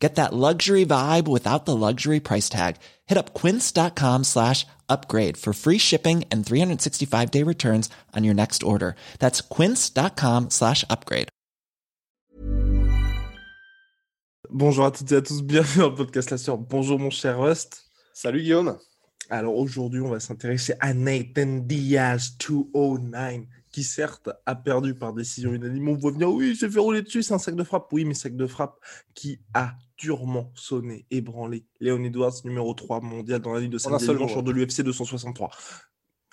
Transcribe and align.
Get 0.00 0.14
that 0.14 0.32
luxury 0.32 0.86
vibe 0.86 1.28
without 1.28 1.66
the 1.66 1.76
luxury 1.76 2.20
price 2.20 2.48
tag. 2.48 2.76
Hit 3.06 3.18
up 3.18 3.34
quince.com 3.34 4.24
slash 4.24 4.66
upgrade 4.88 5.36
for 5.36 5.52
free 5.52 5.78
shipping 5.78 6.24
and 6.32 6.44
365 6.44 7.30
day 7.30 7.44
returns 7.44 7.90
on 8.16 8.24
your 8.24 8.34
next 8.34 8.62
order. 8.62 8.96
That's 9.18 9.42
quince.com 9.42 10.48
slash 10.50 10.84
upgrade. 10.88 11.28
Bonjour 14.52 14.84
à 14.84 14.90
toutes 14.90 15.12
et 15.12 15.16
à 15.16 15.22
tous, 15.22 15.42
bienvenue 15.42 15.82
dans 15.82 15.90
le 15.90 15.94
podcast 15.94 16.30
La 16.30 16.38
Sœur. 16.38 16.58
Bonjour 16.58 16.98
mon 16.98 17.10
cher 17.10 17.38
Rust. 17.38 17.84
Salut 18.12 18.42
Guillaume. 18.42 18.78
Alors 19.28 19.56
aujourd'hui, 19.56 20.00
on 20.00 20.08
va 20.08 20.18
s'intéresser 20.18 20.74
à 20.80 20.92
Nathan 20.92 21.60
Diaz 21.62 22.36
209 22.44 23.42
qui 23.70 23.84
certes 23.84 24.30
a 24.46 24.54
perdu 24.54 24.94
par 24.94 25.12
décision 25.12 25.52
unanime. 25.52 25.88
On 25.88 25.96
voit 25.96 26.12
venir, 26.12 26.30
oui, 26.30 26.56
j'ai 26.58 26.68
fait 26.68 26.78
rouler 26.78 27.02
dessus, 27.02 27.22
c'est 27.22 27.34
un 27.34 27.38
sac 27.38 27.54
de 27.54 27.64
frappe. 27.64 27.92
Oui, 27.92 28.04
mais 28.04 28.14
sac 28.14 28.36
de 28.36 28.46
frappe 28.46 28.78
qui 29.14 29.40
a 29.54 29.74
durement 29.96 30.52
sonné, 30.54 31.06
ébranlé. 31.10 31.64
Léon 31.80 32.02
Edwards, 32.04 32.34
numéro 32.44 32.74
3 32.74 33.00
mondial 33.00 33.40
dans 33.40 33.52
la 33.52 33.60
ligue 33.60 33.72
de 33.72 33.78
samedi 33.78 34.06
dimanche 34.06 34.42
de 34.42 34.50
l'UFC 34.50 34.82
263. 34.82 35.50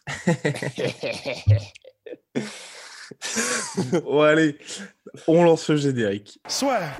bon, 4.04 4.22
allez, 4.22 4.58
on 5.28 5.44
lance 5.44 5.70
le 5.70 5.78
générique. 5.78 6.40
Soit. 6.48 6.98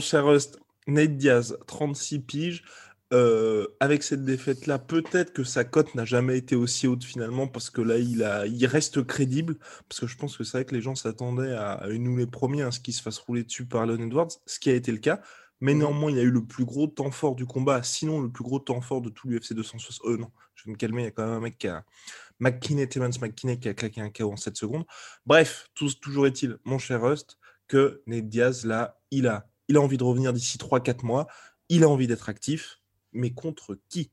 Mon 0.00 0.02
cher 0.02 0.24
Rust, 0.24 0.58
Nate 0.86 1.18
Diaz, 1.18 1.58
36 1.66 2.20
piges. 2.20 2.64
Euh, 3.12 3.66
avec 3.80 4.02
cette 4.02 4.24
défaite-là, 4.24 4.78
peut-être 4.78 5.34
que 5.34 5.44
sa 5.44 5.62
cote 5.62 5.94
n'a 5.94 6.06
jamais 6.06 6.38
été 6.38 6.56
aussi 6.56 6.86
haute 6.86 7.04
finalement, 7.04 7.46
parce 7.46 7.68
que 7.68 7.82
là, 7.82 7.98
il, 7.98 8.24
a, 8.24 8.46
il 8.46 8.64
reste 8.64 9.04
crédible. 9.04 9.58
Parce 9.90 10.00
que 10.00 10.06
je 10.06 10.16
pense 10.16 10.38
que 10.38 10.44
c'est 10.44 10.56
vrai 10.56 10.64
que 10.64 10.74
les 10.74 10.80
gens 10.80 10.94
s'attendaient 10.94 11.52
à, 11.52 11.86
nous 11.90 12.16
les 12.16 12.26
premiers, 12.26 12.62
à 12.62 12.70
ce 12.70 12.80
qu'il 12.80 12.94
se 12.94 13.02
fasse 13.02 13.18
rouler 13.18 13.44
dessus 13.44 13.66
par 13.66 13.84
Leon 13.84 14.06
Edwards, 14.06 14.30
ce 14.46 14.58
qui 14.58 14.70
a 14.70 14.74
été 14.74 14.90
le 14.90 14.96
cas. 14.96 15.20
Mais 15.60 15.74
mhm. 15.74 15.80
néanmoins, 15.80 16.10
il 16.10 16.16
y 16.16 16.20
a 16.20 16.22
eu 16.22 16.30
le 16.30 16.46
plus 16.46 16.64
gros 16.64 16.86
temps 16.86 17.10
fort 17.10 17.34
du 17.34 17.44
combat, 17.44 17.82
sinon 17.82 18.22
le 18.22 18.30
plus 18.30 18.44
gros 18.44 18.58
temps 18.58 18.80
fort 18.80 19.02
de 19.02 19.10
tout 19.10 19.28
l'UFC 19.28 19.52
260. 19.52 20.06
Euh, 20.06 20.16
non, 20.16 20.30
je 20.54 20.64
vais 20.64 20.70
me 20.70 20.76
calmer, 20.78 21.02
il 21.02 21.04
y 21.04 21.08
a 21.08 21.10
quand 21.10 21.26
même 21.26 21.34
un 21.34 21.40
mec 21.40 21.58
qui 21.58 21.68
a. 21.68 21.84
McKinney, 22.38 22.88
Terence 22.88 23.20
McKinney 23.20 23.60
qui 23.60 23.68
a 23.68 23.74
claqué 23.74 24.00
un 24.00 24.08
KO 24.08 24.32
en 24.32 24.36
7 24.38 24.56
secondes. 24.56 24.86
Bref, 25.26 25.68
toujours 25.74 26.26
est-il, 26.26 26.56
mon 26.64 26.78
cher 26.78 27.02
Rust, 27.02 27.36
que 27.68 28.02
Nate 28.06 28.30
Diaz, 28.30 28.64
là, 28.64 28.98
il 29.10 29.26
a 29.26 29.49
il 29.70 29.76
a 29.76 29.80
envie 29.80 29.96
de 29.96 30.04
revenir 30.04 30.32
d'ici 30.32 30.58
3-4 30.58 31.06
mois. 31.06 31.28
Il 31.68 31.84
a 31.84 31.88
envie 31.88 32.08
d'être 32.08 32.28
actif. 32.28 32.80
Mais 33.12 33.30
contre 33.30 33.78
qui? 33.88 34.10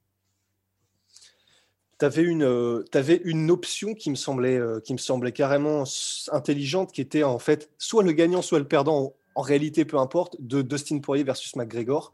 Tu 1.99 2.05
avais 2.05 2.21
une, 2.21 2.43
euh, 2.43 2.85
une 3.23 3.49
option 3.49 3.95
qui 3.95 4.11
me, 4.11 4.15
semblait, 4.15 4.57
euh, 4.57 4.79
qui 4.79 4.93
me 4.93 4.99
semblait 4.99 5.31
carrément 5.31 5.83
intelligente, 6.31 6.91
qui 6.91 7.01
était 7.01 7.23
en 7.23 7.39
fait 7.39 7.71
soit 7.79 8.03
le 8.03 8.11
gagnant, 8.11 8.43
soit 8.43 8.59
le 8.59 8.67
perdant, 8.67 9.15
en 9.33 9.41
réalité 9.41 9.83
peu 9.83 9.97
importe, 9.97 10.35
de 10.39 10.61
Dustin 10.61 10.99
Poirier 10.99 11.23
versus 11.23 11.55
McGregor. 11.55 12.13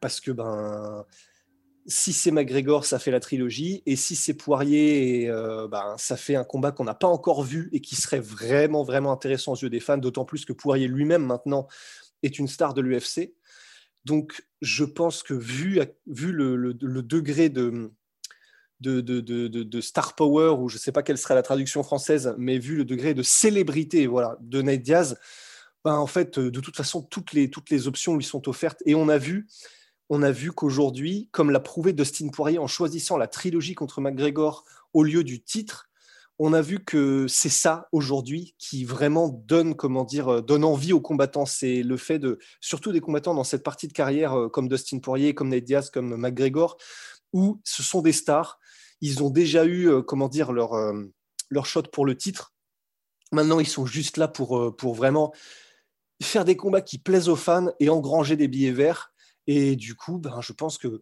Parce 0.00 0.20
que 0.20 0.30
ben, 0.30 1.06
si 1.86 2.12
c'est 2.12 2.32
McGregor, 2.32 2.84
ça 2.84 2.98
fait 2.98 3.10
la 3.10 3.20
trilogie, 3.20 3.82
et 3.86 3.96
si 3.96 4.14
c'est 4.14 4.34
Poirier, 4.34 5.30
euh, 5.30 5.68
ben, 5.68 5.94
ça 5.96 6.18
fait 6.18 6.36
un 6.36 6.44
combat 6.44 6.70
qu'on 6.70 6.84
n'a 6.84 6.94
pas 6.94 7.08
encore 7.08 7.42
vu 7.42 7.70
et 7.72 7.80
qui 7.80 7.96
serait 7.96 8.20
vraiment, 8.20 8.82
vraiment 8.82 9.12
intéressant 9.12 9.52
aux 9.52 9.56
yeux 9.56 9.70
des 9.70 9.80
fans, 9.80 9.96
d'autant 9.96 10.26
plus 10.26 10.44
que 10.44 10.52
Poirier 10.52 10.86
lui-même 10.86 11.24
maintenant 11.24 11.66
est 12.24 12.38
une 12.38 12.48
star 12.48 12.74
de 12.74 12.80
l'UFC. 12.80 13.34
Donc, 14.04 14.46
je 14.60 14.84
pense 14.84 15.22
que 15.22 15.34
vu, 15.34 15.80
vu 16.06 16.32
le, 16.32 16.74
degré 16.74 17.48
de, 17.48 17.92
de, 18.80 19.00
de, 19.00 19.80
star 19.80 20.14
power, 20.14 20.56
ou 20.58 20.68
je 20.68 20.76
ne 20.76 20.80
sais 20.80 20.92
pas 20.92 21.02
quelle 21.02 21.18
serait 21.18 21.34
la 21.34 21.42
traduction 21.42 21.82
française, 21.82 22.34
mais 22.38 22.58
vu 22.58 22.76
le 22.76 22.84
degré 22.84 23.14
de 23.14 23.22
célébrité 23.22 24.06
voilà, 24.06 24.36
de 24.40 24.62
Nate 24.62 24.82
Diaz, 24.82 25.18
ben, 25.84 25.96
en 25.96 26.06
fait, 26.06 26.38
de 26.38 26.60
toute 26.60 26.76
façon, 26.76 27.02
toutes 27.02 27.32
les, 27.32 27.50
toutes 27.50 27.70
les 27.70 27.88
options 27.88 28.16
lui 28.16 28.24
sont 28.24 28.48
offertes. 28.48 28.82
Et 28.86 28.94
on 28.94 29.08
a 29.08 29.18
vu, 29.18 29.46
on 30.08 30.22
a 30.22 30.30
vu 30.30 30.52
qu'aujourd'hui, 30.52 31.28
comme 31.32 31.50
l'a 31.50 31.60
prouvé 31.60 31.92
Dustin 31.92 32.28
Poirier 32.28 32.58
en 32.58 32.66
choisissant 32.66 33.16
la 33.16 33.26
trilogie 33.26 33.74
contre 33.74 34.00
McGregor 34.00 34.64
au 34.92 35.02
lieu 35.02 35.24
du 35.24 35.42
titre, 35.42 35.88
on 36.38 36.52
a 36.52 36.60
vu 36.60 36.82
que 36.84 37.26
c'est 37.28 37.48
ça 37.48 37.88
aujourd'hui 37.92 38.54
qui 38.58 38.84
vraiment 38.84 39.28
donne, 39.28 39.74
comment 39.74 40.04
dire, 40.04 40.28
euh, 40.28 40.40
donne 40.42 40.64
envie 40.64 40.92
aux 40.92 41.00
combattants. 41.00 41.46
C'est 41.46 41.82
le 41.82 41.96
fait 41.96 42.18
de, 42.18 42.38
surtout 42.60 42.92
des 42.92 43.00
combattants 43.00 43.34
dans 43.34 43.44
cette 43.44 43.62
partie 43.62 43.86
de 43.86 43.92
carrière 43.92 44.38
euh, 44.38 44.48
comme 44.48 44.68
Dustin 44.68 44.98
Poirier, 44.98 45.34
comme 45.34 45.48
Nate 45.48 45.64
Diaz, 45.64 45.90
comme 45.90 46.16
McGregor, 46.16 46.76
où 47.32 47.60
ce 47.64 47.82
sont 47.82 48.02
des 48.02 48.12
stars. 48.12 48.58
Ils 49.00 49.22
ont 49.22 49.30
déjà 49.30 49.64
eu, 49.64 49.88
euh, 49.88 50.02
comment 50.02 50.28
dire, 50.28 50.52
leur, 50.52 50.74
leur 51.50 51.66
shot 51.66 51.82
pour 51.92 52.06
le 52.06 52.16
titre. 52.16 52.52
Maintenant, 53.32 53.60
ils 53.60 53.68
sont 53.68 53.86
juste 53.86 54.16
là 54.16 54.28
pour, 54.28 54.76
pour 54.76 54.94
vraiment 54.94 55.32
faire 56.22 56.44
des 56.44 56.56
combats 56.56 56.82
qui 56.82 56.98
plaisent 56.98 57.28
aux 57.28 57.36
fans 57.36 57.68
et 57.80 57.88
engranger 57.90 58.36
des 58.36 58.48
billets 58.48 58.72
verts. 58.72 59.12
Et 59.46 59.76
du 59.76 59.94
coup, 59.94 60.18
ben, 60.18 60.40
je 60.40 60.52
pense 60.52 60.78
que 60.78 61.00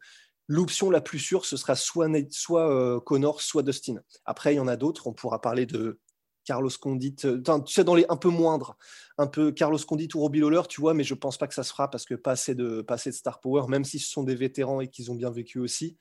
l'option 0.48 0.90
la 0.90 1.00
plus 1.00 1.18
sûre, 1.18 1.44
ce 1.44 1.56
sera 1.56 1.76
soit, 1.76 2.08
soit 2.30 2.70
euh, 2.70 3.00
Connor, 3.00 3.40
soit 3.40 3.62
Dustin. 3.62 3.96
Après, 4.24 4.54
il 4.54 4.56
y 4.56 4.60
en 4.60 4.68
a 4.68 4.76
d'autres. 4.76 5.06
On 5.06 5.12
pourra 5.12 5.40
parler 5.40 5.66
de 5.66 5.98
Carlos 6.44 6.70
Condit, 6.80 7.16
euh, 7.24 7.40
tu 7.64 7.72
sais, 7.72 7.84
dans 7.84 7.94
les 7.94 8.04
un 8.08 8.16
peu 8.16 8.28
moindres, 8.28 8.76
un 9.16 9.28
peu 9.28 9.52
Carlos 9.52 9.78
Condit 9.86 10.08
ou 10.14 10.20
Robbie 10.20 10.40
Lawler, 10.40 10.62
tu 10.68 10.80
vois, 10.80 10.92
mais 10.92 11.04
je 11.04 11.14
pense 11.14 11.38
pas 11.38 11.46
que 11.46 11.54
ça 11.54 11.62
se 11.62 11.70
fera 11.70 11.88
parce 11.88 12.04
que 12.04 12.14
pas 12.14 12.32
assez 12.32 12.54
de, 12.54 12.82
pas 12.82 12.96
de 12.96 13.10
star 13.12 13.40
power, 13.40 13.68
même 13.68 13.84
si 13.84 13.98
ce 13.98 14.10
sont 14.10 14.24
des 14.24 14.34
vétérans 14.34 14.80
et 14.80 14.88
qu'ils 14.88 15.10
ont 15.10 15.14
bien 15.14 15.30
vécu 15.30 15.60
aussi. 15.60 15.96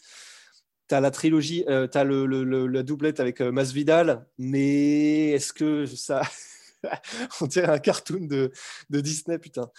Tu 0.89 0.95
as 0.95 0.99
la 0.99 1.11
trilogie, 1.11 1.63
euh, 1.69 1.87
tu 1.87 1.97
as 1.97 2.03
le, 2.03 2.25
la 2.25 2.83
doublette 2.83 3.19
avec 3.19 3.39
Masvidal, 3.39 4.25
mais 4.37 5.29
est-ce 5.29 5.53
que 5.53 5.85
ça. 5.85 6.21
on 7.41 7.47
dirait 7.47 7.69
un 7.69 7.79
cartoon 7.79 8.25
de, 8.27 8.51
Disney, 8.89 9.39
putain. 9.39 9.69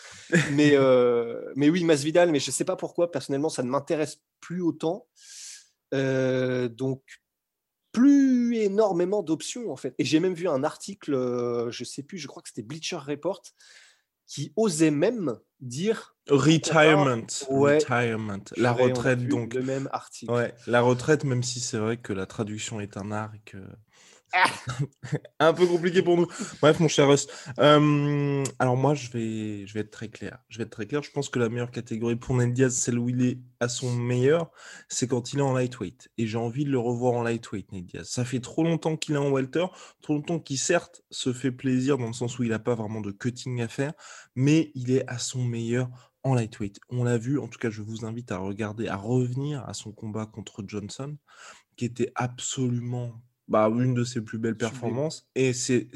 Mais, 0.52 0.72
euh, 0.74 1.52
mais 1.56 1.68
oui, 1.68 1.84
Masvidal, 1.84 2.30
mais 2.30 2.40
je 2.40 2.50
ne 2.50 2.52
sais 2.52 2.64
pas 2.64 2.76
pourquoi, 2.76 3.10
personnellement, 3.10 3.48
ça 3.48 3.62
ne 3.62 3.68
m'intéresse 3.68 4.20
plus 4.40 4.62
autant. 4.62 5.06
Euh, 5.94 6.68
donc, 6.68 7.02
plus 7.92 8.56
énormément 8.56 9.22
d'options, 9.22 9.70
en 9.70 9.76
fait. 9.76 9.94
Et 9.98 10.04
j'ai 10.04 10.20
même 10.20 10.34
vu 10.34 10.48
un 10.48 10.64
article, 10.64 11.14
euh, 11.14 11.70
je 11.70 11.82
ne 11.82 11.86
sais 11.86 12.02
plus, 12.02 12.18
je 12.18 12.26
crois 12.26 12.42
que 12.42 12.48
c'était 12.48 12.62
Bleacher 12.62 12.96
Report, 12.96 13.42
qui 14.26 14.52
osait 14.56 14.90
même 14.90 15.38
dire 15.60 16.16
retirement, 16.28 17.26
retirement, 17.50 18.38
la 18.56 18.72
retraite 18.72 19.28
donc 19.28 19.52
le 19.52 19.62
même 19.62 19.90
article. 19.92 20.32
Ouais, 20.32 20.54
la 20.66 20.80
retraite, 20.80 21.24
même 21.24 21.42
si 21.42 21.60
c'est 21.60 21.76
vrai 21.76 21.98
que 21.98 22.14
la 22.14 22.24
traduction 22.24 22.80
est 22.80 22.96
un 22.96 23.12
art 23.12 23.34
et 23.34 23.42
que 23.44 23.58
un 25.38 25.52
peu 25.52 25.66
compliqué 25.66 26.02
pour 26.02 26.16
nous. 26.16 26.26
Bref, 26.60 26.80
mon 26.80 26.88
cher 26.88 27.08
Russ. 27.08 27.26
Euh, 27.58 28.44
alors 28.58 28.76
moi, 28.76 28.94
je 28.94 29.10
vais, 29.10 29.80
être 29.80 29.90
très 29.90 30.08
clair. 30.08 30.38
Je 30.48 30.58
vais 30.58 30.64
être 30.64 30.70
très 30.70 30.86
clair. 30.86 31.02
Je 31.02 31.10
pense 31.10 31.28
que 31.28 31.38
la 31.38 31.48
meilleure 31.48 31.70
catégorie 31.70 32.16
pour 32.16 32.34
Ned 32.34 32.52
Diaz, 32.52 32.74
celle 32.74 32.98
où 32.98 33.08
il 33.08 33.24
est 33.24 33.38
à 33.60 33.68
son 33.68 33.92
meilleur, 33.92 34.50
c'est 34.88 35.06
quand 35.06 35.32
il 35.32 35.40
est 35.40 35.42
en 35.42 35.52
lightweight. 35.52 36.10
Et 36.18 36.26
j'ai 36.26 36.38
envie 36.38 36.64
de 36.64 36.70
le 36.70 36.78
revoir 36.78 37.14
en 37.14 37.22
lightweight, 37.22 37.72
Ned 37.72 37.86
Diaz. 37.86 38.08
Ça 38.08 38.24
fait 38.24 38.40
trop 38.40 38.64
longtemps 38.64 38.96
qu'il 38.96 39.14
est 39.14 39.18
en 39.18 39.30
welter, 39.30 39.66
trop 40.00 40.14
longtemps 40.14 40.40
qu'il 40.40 40.58
certes 40.58 41.02
se 41.10 41.32
fait 41.32 41.52
plaisir 41.52 41.98
dans 41.98 42.06
le 42.06 42.12
sens 42.12 42.38
où 42.38 42.42
il 42.42 42.50
n'a 42.50 42.58
pas 42.58 42.74
vraiment 42.74 43.00
de 43.00 43.10
cutting 43.10 43.60
à 43.60 43.68
faire, 43.68 43.92
mais 44.34 44.70
il 44.74 44.90
est 44.90 45.08
à 45.08 45.18
son 45.18 45.44
meilleur 45.44 46.12
en 46.22 46.34
lightweight. 46.34 46.78
On 46.88 47.04
l'a 47.04 47.18
vu. 47.18 47.38
En 47.38 47.48
tout 47.48 47.58
cas, 47.58 47.70
je 47.70 47.82
vous 47.82 48.04
invite 48.04 48.32
à 48.32 48.38
regarder, 48.38 48.88
à 48.88 48.96
revenir 48.96 49.64
à 49.68 49.74
son 49.74 49.92
combat 49.92 50.26
contre 50.26 50.62
Johnson, 50.66 51.16
qui 51.76 51.84
était 51.84 52.12
absolument 52.14 53.20
bah, 53.52 53.68
une 53.68 53.92
de 53.92 54.02
ses 54.02 54.22
plus 54.22 54.38
belles 54.38 54.56
performances. 54.56 55.28
Et, 55.34 55.52
c'est, 55.52 55.88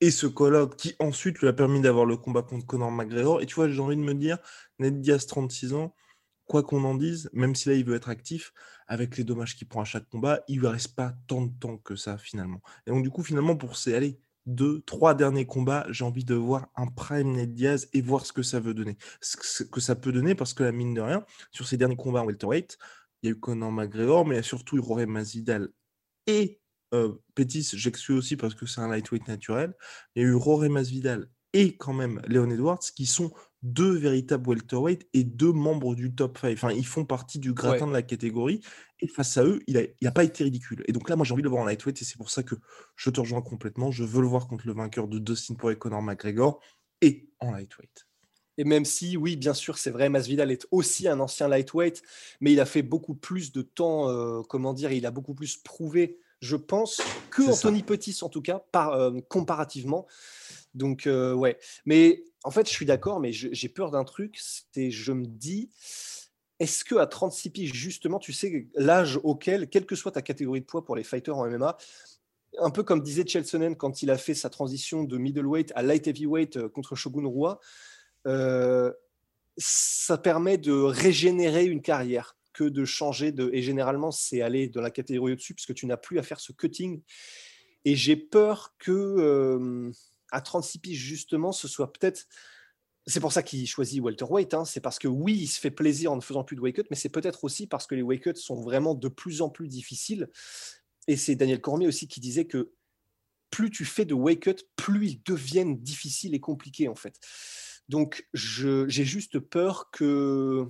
et 0.00 0.10
ce 0.10 0.26
colloque 0.26 0.76
qui 0.76 0.94
ensuite 0.98 1.38
lui 1.38 1.48
a 1.48 1.52
permis 1.52 1.82
d'avoir 1.82 2.06
le 2.06 2.16
combat 2.16 2.42
contre 2.42 2.64
Conor 2.64 2.90
McGregor. 2.90 3.42
Et 3.42 3.46
tu 3.46 3.54
vois, 3.54 3.68
j'ai 3.68 3.80
envie 3.80 3.96
de 3.96 4.00
me 4.00 4.14
dire, 4.14 4.38
Ned 4.78 5.02
Diaz, 5.02 5.26
36 5.26 5.74
ans, 5.74 5.94
quoi 6.46 6.62
qu'on 6.62 6.82
en 6.84 6.94
dise, 6.94 7.28
même 7.34 7.54
si 7.54 7.68
là 7.68 7.74
il 7.74 7.84
veut 7.84 7.94
être 7.94 8.08
actif, 8.08 8.54
avec 8.86 9.18
les 9.18 9.24
dommages 9.24 9.54
qu'il 9.54 9.68
prend 9.68 9.82
à 9.82 9.84
chaque 9.84 10.08
combat, 10.08 10.40
il 10.48 10.60
lui 10.60 10.66
reste 10.66 10.96
pas 10.96 11.14
tant 11.26 11.42
de 11.42 11.52
temps 11.52 11.76
que 11.76 11.94
ça 11.94 12.16
finalement. 12.16 12.62
Et 12.86 12.90
donc 12.90 13.02
du 13.02 13.10
coup, 13.10 13.22
finalement, 13.22 13.54
pour 13.54 13.76
ces 13.76 13.94
allez, 13.94 14.18
deux, 14.46 14.80
trois 14.80 15.14
derniers 15.14 15.46
combats, 15.46 15.86
j'ai 15.90 16.04
envie 16.04 16.24
de 16.24 16.34
voir 16.34 16.68
un 16.74 16.86
prime 16.86 17.32
Ned 17.32 17.52
Diaz 17.52 17.88
et 17.92 18.00
voir 18.00 18.24
ce 18.24 18.32
que 18.32 18.42
ça 18.42 18.60
veut 18.60 18.74
donner. 18.74 18.96
Ce 19.20 19.62
que 19.62 19.80
ça 19.80 19.94
peut 19.94 20.12
donner, 20.12 20.34
parce 20.34 20.54
que 20.54 20.64
la 20.64 20.72
mine 20.72 20.94
de 20.94 21.02
rien, 21.02 21.24
sur 21.50 21.66
ces 21.66 21.76
derniers 21.76 21.96
combats 21.96 22.22
en 22.22 22.26
welterweight, 22.26 22.78
il 23.22 23.26
y 23.26 23.28
a 23.28 23.32
eu 23.32 23.40
Conor 23.40 23.72
McGregor, 23.72 24.26
mais 24.26 24.36
il 24.36 24.38
y 24.38 24.40
a 24.40 24.42
surtout 24.42 24.78
eu 24.78 25.06
Masvidal 25.06 25.68
et 26.26 26.60
euh, 26.94 27.12
Pétis, 27.34 27.70
j'exclus 27.74 28.14
aussi 28.14 28.36
parce 28.36 28.54
que 28.54 28.66
c'est 28.66 28.80
un 28.80 28.88
lightweight 28.88 29.28
naturel. 29.28 29.74
Il 30.14 30.22
y 30.22 30.24
a 30.24 30.28
eu 30.28 30.34
Roré 30.34 30.68
Masvidal 30.68 31.28
et 31.52 31.76
quand 31.76 31.92
même 31.92 32.20
Léon 32.26 32.50
Edwards 32.50 32.80
qui 32.80 33.06
sont 33.06 33.32
deux 33.62 33.96
véritables 33.96 34.46
welterweight 34.48 35.08
et 35.14 35.24
deux 35.24 35.52
membres 35.52 35.94
du 35.94 36.14
top 36.14 36.38
5. 36.38 36.52
Enfin, 36.52 36.72
ils 36.72 36.86
font 36.86 37.04
partie 37.04 37.38
du 37.38 37.52
gratin 37.52 37.86
de 37.86 37.92
la 37.92 38.02
catégorie. 38.02 38.60
Et 39.00 39.08
face 39.08 39.36
à 39.38 39.44
eux, 39.44 39.60
il 39.66 39.94
n'a 40.02 40.10
pas 40.10 40.24
été 40.24 40.44
ridicule. 40.44 40.84
Et 40.86 40.92
donc 40.92 41.08
là, 41.08 41.16
moi, 41.16 41.24
j'ai 41.24 41.32
envie 41.32 41.42
de 41.42 41.46
le 41.46 41.50
voir 41.50 41.62
en 41.62 41.66
lightweight 41.66 42.00
et 42.00 42.04
c'est 42.04 42.16
pour 42.18 42.30
ça 42.30 42.42
que 42.42 42.54
je 42.96 43.10
te 43.10 43.20
rejoins 43.20 43.42
complètement. 43.42 43.90
Je 43.90 44.04
veux 44.04 44.20
le 44.20 44.26
voir 44.26 44.46
contre 44.48 44.66
le 44.66 44.74
vainqueur 44.74 45.08
de 45.08 45.18
Dustin 45.18 45.54
Poirier, 45.54 45.78
Conor 45.78 46.02
McGregor 46.02 46.60
et 47.00 47.30
en 47.40 47.52
lightweight. 47.52 48.06
Et 48.56 48.64
même 48.64 48.84
si, 48.84 49.16
oui, 49.16 49.36
bien 49.36 49.54
sûr, 49.54 49.78
c'est 49.78 49.90
vrai, 49.90 50.08
Masvidal 50.08 50.50
est 50.50 50.66
aussi 50.70 51.08
un 51.08 51.18
ancien 51.20 51.48
lightweight, 51.48 52.02
mais 52.40 52.52
il 52.52 52.60
a 52.60 52.66
fait 52.66 52.82
beaucoup 52.82 53.14
plus 53.14 53.52
de 53.52 53.62
temps, 53.62 54.08
euh, 54.08 54.42
comment 54.42 54.72
dire, 54.72 54.92
il 54.92 55.06
a 55.06 55.10
beaucoup 55.10 55.34
plus 55.34 55.56
prouvé, 55.56 56.18
je 56.44 56.56
pense, 56.56 57.00
que 57.30 57.42
Anthony 57.42 57.82
Pettis, 57.82 58.18
en 58.22 58.28
tout 58.28 58.42
cas, 58.42 58.62
par, 58.70 58.92
euh, 58.92 59.18
comparativement. 59.28 60.06
Donc, 60.74 61.06
euh, 61.06 61.32
ouais. 61.32 61.58
Mais 61.86 62.22
en 62.44 62.50
fait, 62.50 62.68
je 62.68 62.72
suis 62.72 62.86
d'accord, 62.86 63.18
mais 63.18 63.32
j'ai 63.32 63.68
peur 63.68 63.90
d'un 63.90 64.04
truc. 64.04 64.38
C'est, 64.72 64.90
je 64.90 65.12
me 65.12 65.26
dis, 65.26 65.70
est-ce 66.60 66.84
que 66.84 66.96
à 66.96 67.06
36 67.06 67.50
piges, 67.50 67.72
justement, 67.72 68.18
tu 68.18 68.32
sais 68.32 68.68
l'âge 68.74 69.18
auquel, 69.22 69.68
quelle 69.68 69.86
que 69.86 69.96
soit 69.96 70.12
ta 70.12 70.22
catégorie 70.22 70.60
de 70.60 70.66
poids 70.66 70.84
pour 70.84 70.96
les 70.96 71.04
fighters 71.04 71.36
en 71.36 71.48
MMA, 71.48 71.76
un 72.58 72.70
peu 72.70 72.82
comme 72.82 73.02
disait 73.02 73.26
Chelsonen 73.26 73.74
quand 73.74 74.02
il 74.02 74.10
a 74.10 74.18
fait 74.18 74.34
sa 74.34 74.50
transition 74.50 75.02
de 75.02 75.16
middleweight 75.16 75.72
à 75.74 75.82
light 75.82 76.06
heavyweight 76.06 76.56
euh, 76.56 76.68
contre 76.68 76.94
Shogun 76.94 77.26
Rua, 77.26 77.58
euh, 78.26 78.92
ça 79.56 80.18
permet 80.18 80.58
de 80.58 80.72
régénérer 80.72 81.64
une 81.64 81.82
carrière 81.82 82.36
que 82.54 82.64
de 82.64 82.86
changer 82.86 83.32
de. 83.32 83.50
Et 83.52 83.60
généralement, 83.60 84.10
c'est 84.10 84.40
aller 84.40 84.68
dans 84.68 84.80
la 84.80 84.90
catégorie 84.90 85.32
au-dessus, 85.32 85.52
puisque 85.54 85.74
tu 85.74 85.84
n'as 85.84 85.98
plus 85.98 86.18
à 86.18 86.22
faire 86.22 86.40
ce 86.40 86.52
cutting. 86.52 87.02
Et 87.84 87.96
j'ai 87.96 88.16
peur 88.16 88.74
que 88.78 89.92
à 90.30 90.40
36 90.40 90.78
piges, 90.78 90.98
justement, 90.98 91.52
ce 91.52 91.68
soit 91.68 91.92
peut-être. 91.92 92.24
C'est 93.06 93.20
pour 93.20 93.32
ça 93.32 93.42
qu'il 93.42 93.66
choisit 93.66 94.00
Walter 94.00 94.24
White. 94.24 94.54
Hein. 94.54 94.64
C'est 94.64 94.80
parce 94.80 94.98
que 94.98 95.08
oui, 95.08 95.34
il 95.34 95.46
se 95.46 95.60
fait 95.60 95.70
plaisir 95.70 96.10
en 96.10 96.16
ne 96.16 96.22
faisant 96.22 96.42
plus 96.42 96.56
de 96.56 96.62
wake-up, 96.62 96.86
mais 96.88 96.96
c'est 96.96 97.10
peut-être 97.10 97.44
aussi 97.44 97.66
parce 97.66 97.86
que 97.86 97.94
les 97.94 98.00
wake 98.00 98.34
sont 98.38 98.58
vraiment 98.62 98.94
de 98.94 99.08
plus 99.08 99.42
en 99.42 99.50
plus 99.50 99.68
difficiles. 99.68 100.30
Et 101.06 101.18
c'est 101.18 101.34
Daniel 101.34 101.60
Cormier 101.60 101.86
aussi 101.86 102.08
qui 102.08 102.20
disait 102.20 102.46
que 102.46 102.72
plus 103.50 103.70
tu 103.70 103.84
fais 103.84 104.06
de 104.06 104.14
wake-up, 104.14 104.58
plus 104.74 105.06
ils 105.10 105.22
deviennent 105.22 105.78
difficiles 105.78 106.34
et 106.34 106.40
compliqués, 106.40 106.88
en 106.88 106.94
fait. 106.94 107.20
Donc, 107.90 108.26
j'ai 108.32 109.04
juste 109.04 109.38
peur 109.38 109.90
que 109.90 110.66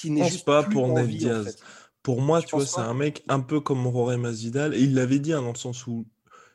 qu'il 0.00 0.14
n'ait 0.14 0.28
juste 0.28 0.44
pas 0.44 0.62
pour 0.62 0.88
Ned 0.88 1.08
Diaz. 1.08 1.56
Pour 2.02 2.20
moi, 2.22 2.40
tu 2.40 2.56
vois, 2.56 2.66
c'est 2.66 2.80
un 2.80 2.94
mec 2.94 3.24
un 3.28 3.40
peu 3.40 3.60
comme 3.60 3.86
Roré 3.86 4.16
Masvidal. 4.16 4.74
Et 4.74 4.80
il 4.80 4.94
l'avait 4.94 5.18
dit, 5.18 5.32
hein, 5.32 5.42
dans 5.42 5.52
le 5.52 5.58
sens 5.58 5.86
où 5.86 6.06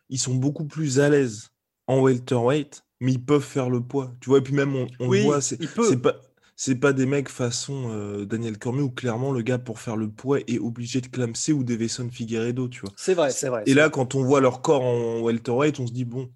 ils 0.09 0.19
sont 0.19 0.35
beaucoup 0.35 0.65
plus 0.65 0.99
à 0.99 1.09
l'aise 1.09 1.49
en 1.87 2.01
welterweight, 2.01 2.83
mais 2.99 3.11
ils 3.13 3.23
peuvent 3.23 3.43
faire 3.43 3.69
le 3.69 3.81
poids. 3.81 4.15
Tu 4.21 4.29
vois, 4.29 4.39
et 4.39 4.41
puis 4.41 4.53
même, 4.53 4.75
on, 4.75 4.87
on 4.99 5.07
voit, 5.07 5.41
c'est 5.41 5.57
pas. 6.01 6.15
C'est 6.55 6.75
pas 6.75 6.93
des 6.93 7.07
mecs 7.07 7.29
façon 7.29 7.89
euh, 7.89 8.25
Daniel 8.25 8.59
Cormier 8.59 8.83
où 8.83 8.91
clairement 8.91 9.31
le 9.31 9.41
gars 9.41 9.57
pour 9.57 9.79
faire 9.79 9.97
le 9.97 10.07
poids 10.07 10.39
est 10.41 10.59
obligé 10.59 11.01
de 11.01 11.07
clamser 11.07 11.51
ou 11.51 11.63
Davison 11.63 12.07
Figueredo, 12.11 12.67
tu 12.67 12.81
vois. 12.81 12.91
C'est 12.95 13.15
vrai, 13.15 13.31
c'est 13.31 13.49
vrai. 13.49 13.63
Et 13.65 13.73
là, 13.73 13.89
quand 13.89 14.13
on 14.13 14.23
voit 14.23 14.39
leur 14.39 14.61
corps 14.61 14.83
en 14.83 15.21
welterweight, 15.21 15.79
on 15.79 15.87
se 15.87 15.91
dit 15.91 16.05
bon. 16.05 16.31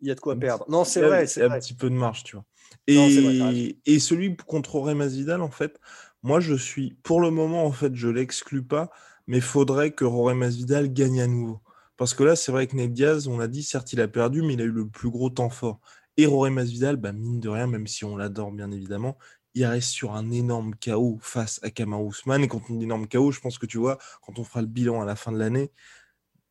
Il 0.00 0.08
y 0.08 0.10
a 0.10 0.14
de 0.14 0.20
quoi 0.20 0.34
perdre. 0.34 0.64
Non, 0.70 0.84
c'est 0.84 1.02
vrai. 1.02 1.26
Il 1.26 1.38
y 1.38 1.42
a 1.42 1.52
un 1.52 1.58
petit 1.58 1.74
peu 1.74 1.90
de 1.90 1.94
marge, 1.94 2.24
tu 2.24 2.36
vois. 2.36 2.46
Et, 2.86 3.78
et 3.84 3.98
celui 3.98 4.34
contre 4.34 4.76
Remas 4.76 5.08
Vidal, 5.08 5.42
en 5.42 5.50
fait, 5.50 5.78
moi 6.24 6.40
je 6.40 6.54
suis, 6.54 6.96
pour 7.04 7.20
le 7.20 7.30
moment, 7.30 7.64
en 7.64 7.72
fait, 7.72 7.94
je 7.94 8.08
l'exclus 8.08 8.64
pas, 8.64 8.90
mais 9.28 9.40
faudrait 9.40 9.92
que 9.92 10.04
Roré 10.04 10.34
Masvidal 10.34 10.92
gagne 10.92 11.20
à 11.20 11.26
nouveau. 11.28 11.60
Parce 11.96 12.14
que 12.14 12.24
là, 12.24 12.34
c'est 12.34 12.50
vrai 12.50 12.66
que 12.66 12.74
Ned 12.74 12.92
Diaz, 12.92 13.28
on 13.28 13.38
a 13.38 13.46
dit, 13.46 13.62
certes, 13.62 13.92
il 13.92 14.00
a 14.00 14.08
perdu, 14.08 14.42
mais 14.42 14.54
il 14.54 14.60
a 14.60 14.64
eu 14.64 14.72
le 14.72 14.88
plus 14.88 15.10
gros 15.10 15.30
temps 15.30 15.50
fort. 15.50 15.80
Et 16.16 16.26
Rory 16.26 16.50
Masvidal, 16.50 16.96
bah, 16.96 17.12
mine 17.12 17.40
de 17.40 17.48
rien, 17.48 17.66
même 17.66 17.86
si 17.86 18.04
on 18.04 18.16
l'adore 18.16 18.52
bien 18.52 18.70
évidemment, 18.70 19.16
il 19.54 19.64
reste 19.66 19.90
sur 19.90 20.14
un 20.14 20.30
énorme 20.30 20.74
chaos 20.74 21.18
face 21.20 21.60
à 21.62 21.70
Kamar 21.70 22.02
Ousmane. 22.02 22.42
Et 22.42 22.48
quand 22.48 22.62
on 22.70 22.74
dit 22.74 22.84
énorme 22.84 23.06
chaos, 23.06 23.30
je 23.30 23.40
pense 23.40 23.58
que 23.58 23.66
tu 23.66 23.78
vois, 23.78 23.98
quand 24.22 24.38
on 24.38 24.44
fera 24.44 24.62
le 24.62 24.66
bilan 24.66 25.02
à 25.02 25.04
la 25.04 25.16
fin 25.16 25.30
de 25.30 25.38
l'année, 25.38 25.70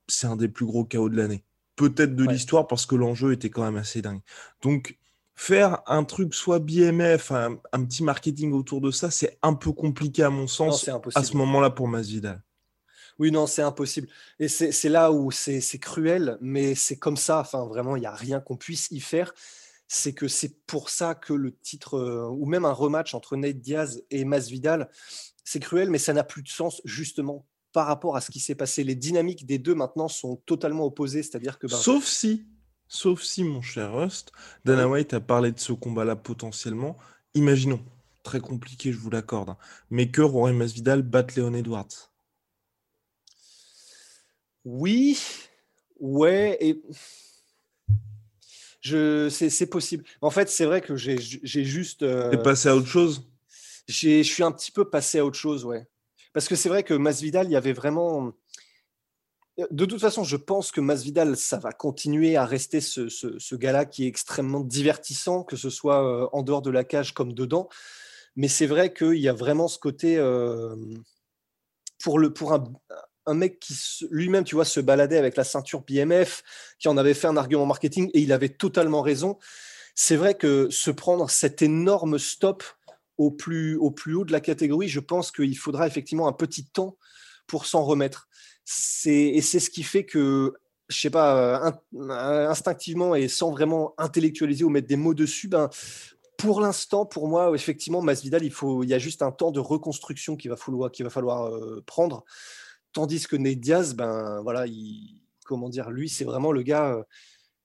c'est 0.08 0.28
un 0.28 0.36
des 0.36 0.50
plus 0.50 0.66
gros 0.66 0.86
chaos 0.86 1.10
de 1.10 1.18
l'année. 1.18 1.44
Peut-être 1.75 2.16
de 2.16 2.24
l'histoire 2.25 2.68
parce 2.68 2.86
que 2.86 2.96
l'enjeu 2.96 3.34
était 3.34 3.50
quand 3.50 3.64
même 3.64 3.78
assez 3.78 4.02
dingue. 4.02 4.22
Donc, 4.62 5.00
faire 5.36 5.82
un 5.88 6.04
truc 6.04 6.34
soit 6.34 6.60
BMF, 6.60 7.32
un, 7.32 7.58
un 7.72 7.86
petit 7.86 8.04
marketing 8.04 8.54
autour 8.54 8.82
de 8.82 8.92
ça, 8.92 9.12
c'est 9.12 9.38
un 9.42 9.54
peu 9.54 9.72
compliqué 9.72 10.24
à 10.24 10.30
mon 10.30 10.48
sens 10.48 10.90
à 11.16 11.24
ce 11.24 11.38
moment-là 11.38 11.70
pour 11.70 11.88
Masvidal. 11.88 12.42
Oui, 13.20 13.32
non, 13.32 13.48
c'est 13.48 13.62
impossible. 13.62 14.08
Et 14.40 14.48
c'est 14.48 14.90
là 14.90 15.12
où 15.12 15.32
c'est 15.32 15.62
cruel, 15.80 16.38
mais 16.42 16.76
c'est 16.76 16.98
comme 16.98 17.18
ça. 17.18 17.40
Enfin, 17.40 17.66
vraiment, 17.66 17.96
il 17.96 18.02
n'y 18.02 18.06
a 18.06 18.14
rien 18.14 18.40
qu'on 18.40 18.58
puisse 18.58 18.90
y 18.92 19.00
faire. 19.00 19.34
C'est 19.88 20.14
que 20.14 20.28
c'est 20.28 20.66
pour 20.66 20.90
ça 20.90 21.14
que 21.14 21.34
le 21.34 21.56
titre, 21.56 21.98
euh, 21.98 22.28
ou 22.28 22.46
même 22.46 22.66
un 22.66 22.72
rematch 22.72 23.14
entre 23.14 23.36
Nate 23.36 23.60
Diaz 23.60 24.04
et 24.10 24.26
Masvidal, 24.26 24.90
c'est 25.44 25.60
cruel, 25.60 25.90
mais 25.90 26.00
ça 26.00 26.14
n'a 26.14 26.24
plus 26.24 26.42
de 26.42 26.48
sens 26.48 26.82
justement 26.86 27.46
par 27.74 27.86
rapport 27.88 28.16
à 28.16 28.22
ce 28.22 28.32
qui 28.32 28.40
s'est 28.40 28.56
passé. 28.56 28.84
Les 28.84 28.96
dynamiques 28.96 29.46
des 29.46 29.60
deux 29.60 29.76
maintenant 29.76 30.08
sont 30.08 30.38
totalement 30.46 30.86
opposées, 30.86 31.22
c'est-à-dire 31.22 31.60
que. 31.60 31.68
Ben 31.68 31.76
sauf 31.76 32.06
si, 32.06 32.48
sauf 32.94 33.24
si, 33.24 33.44
mon 33.44 33.62
cher 33.62 33.92
Rust, 33.94 34.31
Dana 34.66 34.88
White 34.88 35.13
a 35.13 35.19
parlé 35.19 35.51
de 35.51 35.60
ce 35.60 35.74
combat-là 35.74 36.16
potentiellement. 36.16 36.95
Imaginons, 37.34 37.84
très 38.22 38.40
compliqué, 38.40 38.92
je 38.92 38.98
vous 38.98 39.10
l'accorde, 39.10 39.56
mais 39.90 40.12
que 40.12 40.22
Rory 40.22 40.54
Masvidal 40.54 41.01
batte 41.01 41.36
Léon 41.36 41.56
Edwards. 41.56 42.12
Oui, 44.63 45.19
ouais, 46.00 46.57
et 46.62 46.81
je, 48.80 49.28
c'est, 49.30 49.66
possible. 49.66 50.04
En 50.22 50.30
fait, 50.30 50.50
c'est 50.50 50.66
vrai 50.66 50.81
que 50.81 50.96
j'ai, 50.96 51.18
juste. 51.18 52.04
Euh, 52.04 52.38
passé 52.38 52.69
à 52.69 52.75
autre 52.75 52.88
chose? 52.88 53.28
Je 53.88 54.22
suis 54.22 54.44
un 54.44 54.51
petit 54.51 54.72
peu 54.72 54.89
passé 54.89 55.19
à 55.19 55.25
autre 55.25 55.38
chose, 55.38 55.66
ouais. 55.66 55.88
Parce 56.31 56.48
que 56.48 56.56
c'est 56.56 56.69
vrai 56.69 56.84
que 56.84 56.94
Masvidal, 56.94 57.48
il 57.48 57.51
y 57.51 57.56
avait 57.56 57.74
vraiment. 57.74 58.34
De 59.70 59.86
toute 59.86 60.02
façon, 60.02 60.24
je 60.24 60.36
pense 60.36 60.72
que 60.72 60.82
Masvidal, 60.82 61.38
ça 61.38 61.58
va 61.58 61.72
continuer 61.72 62.38
à 62.38 62.46
rester 62.46 62.82
ce, 62.82 63.08
ce, 63.08 63.56
gars-là 63.56 63.86
qui 63.86 64.06
est 64.06 64.08
extrêmement 64.08 64.62
divertissant, 64.62 65.44
que 65.44 65.56
ce 65.56 65.70
soit 65.70 66.04
euh, 66.04 66.28
en 66.34 66.42
dehors 66.42 66.64
de 66.64 66.72
la 66.72 66.84
cage 66.84 67.14
comme 67.14 67.34
dedans. 67.34 67.70
Mais 68.36 68.48
c'est 68.48 68.66
vrai 68.66 68.94
qu'il 68.94 69.20
y 69.20 69.28
a 69.28 69.34
vraiment 69.34 69.68
ce 69.68 69.78
côté. 69.78 70.18
Euh, 70.18 70.76
pour, 72.02 72.18
le, 72.18 72.34
pour 72.34 72.54
un, 72.54 72.64
un 73.26 73.34
mec 73.34 73.60
qui 73.60 73.76
lui-même, 74.10 74.44
tu 74.44 74.56
vois, 74.56 74.66
se 74.66 74.80
baladait 74.80 75.18
avec 75.18 75.38
la 75.38 75.44
ceinture 75.44 75.82
BMF, 75.82 76.44
qui 76.80 76.88
en 76.88 76.98
avait 76.98 77.13
fait 77.13 77.27
un 77.27 77.38
argument 77.38 77.66
marketing 77.66 78.10
et 78.13 78.22
il 78.22 78.34
avait 78.34 78.50
totalement 78.50 79.01
raison. 79.01 79.38
C'est 79.96 80.16
vrai 80.16 80.36
que 80.36 80.70
se 80.70 80.92
prendre 80.92 81.30
cet 81.30 81.62
énorme 81.62 82.18
stop 82.18 82.63
au 83.18 83.32
plus, 83.32 83.77
au 83.77 83.92
plus 83.92 84.16
haut 84.16 84.25
de 84.25 84.32
la 84.32 84.42
catégorie, 84.42 84.89
je 84.89 85.00
pense 85.00 85.32
qu'il 85.32 85.58
faudra 85.58 85.86
effectivement 85.86 86.27
un 86.27 86.34
petit 86.34 86.66
temps 86.66 86.98
pour 87.48 87.66
s'en 87.66 87.84
remettre. 87.84 88.28
Et 89.06 89.42
c'est 89.42 89.60
ce 89.60 89.70
qui 89.70 89.84
fait 89.84 90.06
que, 90.06 90.54
je 90.88 91.00
sais 91.00 91.10
pas, 91.10 91.74
instinctivement 91.94 93.16
et 93.16 93.28
sans 93.28 93.52
vraiment 93.52 93.94
intellectualiser 93.98 94.64
ou 94.64 94.70
mettre 94.70 94.88
des 94.88 94.96
mots 94.96 95.14
dessus, 95.14 95.48
ben, 95.48 95.70
pour 96.38 96.62
l'instant, 96.62 97.06
pour 97.06 97.28
moi, 97.28 97.52
effectivement, 97.54 98.02
Masvidal, 98.02 98.44
il, 98.44 98.52
faut, 98.52 98.84
il 98.84 98.90
y 98.90 98.94
a 98.94 99.00
juste 99.00 99.22
un 99.22 99.32
temps 99.32 99.52
de 99.52 99.60
reconstruction 99.60 100.36
qu'il 100.36 100.52
va 100.52 100.58
falloir, 100.58 100.92
va 100.98 101.10
falloir 101.10 101.48
euh, 101.48 101.82
prendre. 101.86 102.24
Tandis 102.92 103.28
que 103.28 103.36
Nate 103.36 103.60
Diaz, 103.60 103.94
ben 103.94 104.42
voilà, 104.42 104.68
il, 104.68 105.22
comment 105.46 105.70
dire, 105.70 105.90
lui, 105.90 106.10
c'est 106.10 106.26
vraiment 106.26 106.52
le 106.52 106.62
gars. 106.62 107.04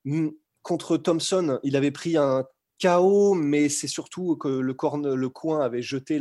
Euh, 0.06 0.30
contre 0.62 0.96
Thompson, 0.96 1.58
il 1.62 1.76
avait 1.76 1.90
pris 1.90 2.16
un 2.16 2.44
chaos, 2.78 3.34
mais 3.34 3.68
c'est 3.68 3.88
surtout 3.88 4.36
que 4.36 4.48
le, 4.48 4.74
coin 4.74 5.60
avait 5.60 5.82
jeté 5.82 6.20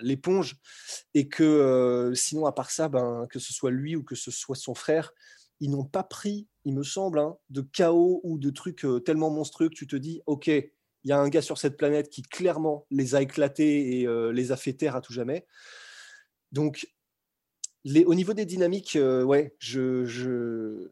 l'éponge 0.00 0.56
et 1.14 1.28
que 1.28 1.42
euh, 1.42 2.14
sinon, 2.14 2.46
à 2.46 2.52
part 2.52 2.70
ça, 2.70 2.88
ben, 2.88 3.26
que 3.30 3.38
ce 3.38 3.52
soit 3.52 3.70
lui 3.70 3.96
ou 3.96 4.02
que 4.02 4.14
ce 4.14 4.30
soit 4.30 4.56
son 4.56 4.74
frère, 4.74 5.12
ils 5.60 5.70
n'ont 5.70 5.84
pas 5.84 6.02
pris, 6.02 6.46
il 6.64 6.74
me 6.74 6.82
semble, 6.82 7.18
hein, 7.18 7.36
de 7.50 7.62
chaos 7.62 8.20
ou 8.24 8.38
de 8.38 8.50
trucs 8.50 8.84
euh, 8.84 9.00
tellement 9.00 9.30
monstrueux 9.30 9.68
que 9.68 9.74
tu 9.74 9.86
te 9.86 9.96
dis, 9.96 10.20
ok, 10.26 10.48
il 10.48 11.10
y 11.10 11.12
a 11.12 11.18
un 11.18 11.28
gars 11.28 11.42
sur 11.42 11.56
cette 11.58 11.76
planète 11.76 12.10
qui 12.10 12.22
clairement 12.22 12.86
les 12.90 13.14
a 13.14 13.22
éclatés 13.22 14.00
et 14.00 14.08
les 14.32 14.50
a 14.50 14.56
fait 14.56 14.72
taire 14.72 14.96
à 14.96 15.00
tout 15.00 15.12
jamais. 15.12 15.46
Donc, 16.50 16.88
au 18.06 18.14
niveau 18.14 18.34
des 18.34 18.44
dynamiques, 18.46 18.96
euh, 18.96 19.22
ouais, 19.22 19.54
je, 19.58 20.04
je, 20.04 20.90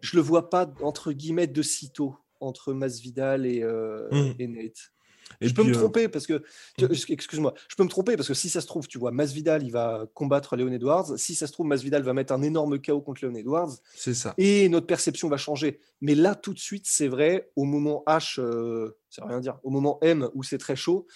je 0.00 0.16
le 0.16 0.22
vois 0.22 0.50
pas 0.50 0.70
entre 0.82 1.12
guillemets 1.12 1.46
de 1.46 1.62
sitôt 1.62 2.16
entre 2.40 2.72
Masvidal 2.72 3.46
et, 3.46 3.62
euh, 3.62 4.08
mmh. 4.10 4.34
et 4.38 4.46
Nate. 4.48 4.92
Et 5.40 5.48
je 5.48 5.54
peux 5.54 5.64
me 5.64 5.70
euh, 5.70 5.74
tromper 5.74 6.08
parce 6.08 6.26
que, 6.26 6.42
mmh. 6.78 6.86
excuse-moi, 7.08 7.52
je 7.68 7.74
peux 7.74 7.82
me 7.82 7.88
tromper 7.88 8.16
parce 8.16 8.28
que 8.28 8.34
si 8.34 8.48
ça 8.48 8.60
se 8.60 8.66
trouve, 8.66 8.86
tu 8.86 8.98
vois, 8.98 9.10
Masvidal, 9.10 9.62
il 9.64 9.72
va 9.72 10.06
combattre 10.14 10.56
Léon 10.56 10.72
Edwards. 10.72 11.18
Si 11.18 11.34
ça 11.34 11.46
se 11.46 11.52
trouve, 11.52 11.66
Masvidal 11.66 12.02
va 12.02 12.12
mettre 12.12 12.32
un 12.32 12.42
énorme 12.42 12.78
chaos 12.80 13.00
contre 13.00 13.24
Léon 13.24 13.34
Edwards. 13.34 13.72
C'est 13.94 14.14
ça. 14.14 14.34
Et 14.38 14.68
notre 14.68 14.86
perception 14.86 15.28
va 15.28 15.36
changer. 15.36 15.80
Mais 16.00 16.14
là, 16.14 16.34
tout 16.34 16.54
de 16.54 16.58
suite, 16.58 16.86
c'est 16.86 17.08
vrai, 17.08 17.50
au 17.56 17.64
moment 17.64 18.04
H, 18.06 18.36
ça 18.36 19.22
veut 19.22 19.28
rien 19.28 19.40
dire, 19.40 19.58
au 19.62 19.70
moment 19.70 19.98
M 20.02 20.28
où 20.34 20.42
c'est 20.42 20.58
très 20.58 20.76
chaud, 20.76 21.06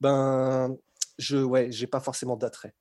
ben, 0.00 0.76
je, 1.18 1.38
ouais, 1.38 1.70
j'ai 1.70 1.86
pas 1.86 2.00
forcément 2.00 2.36
d'attrait. 2.36 2.74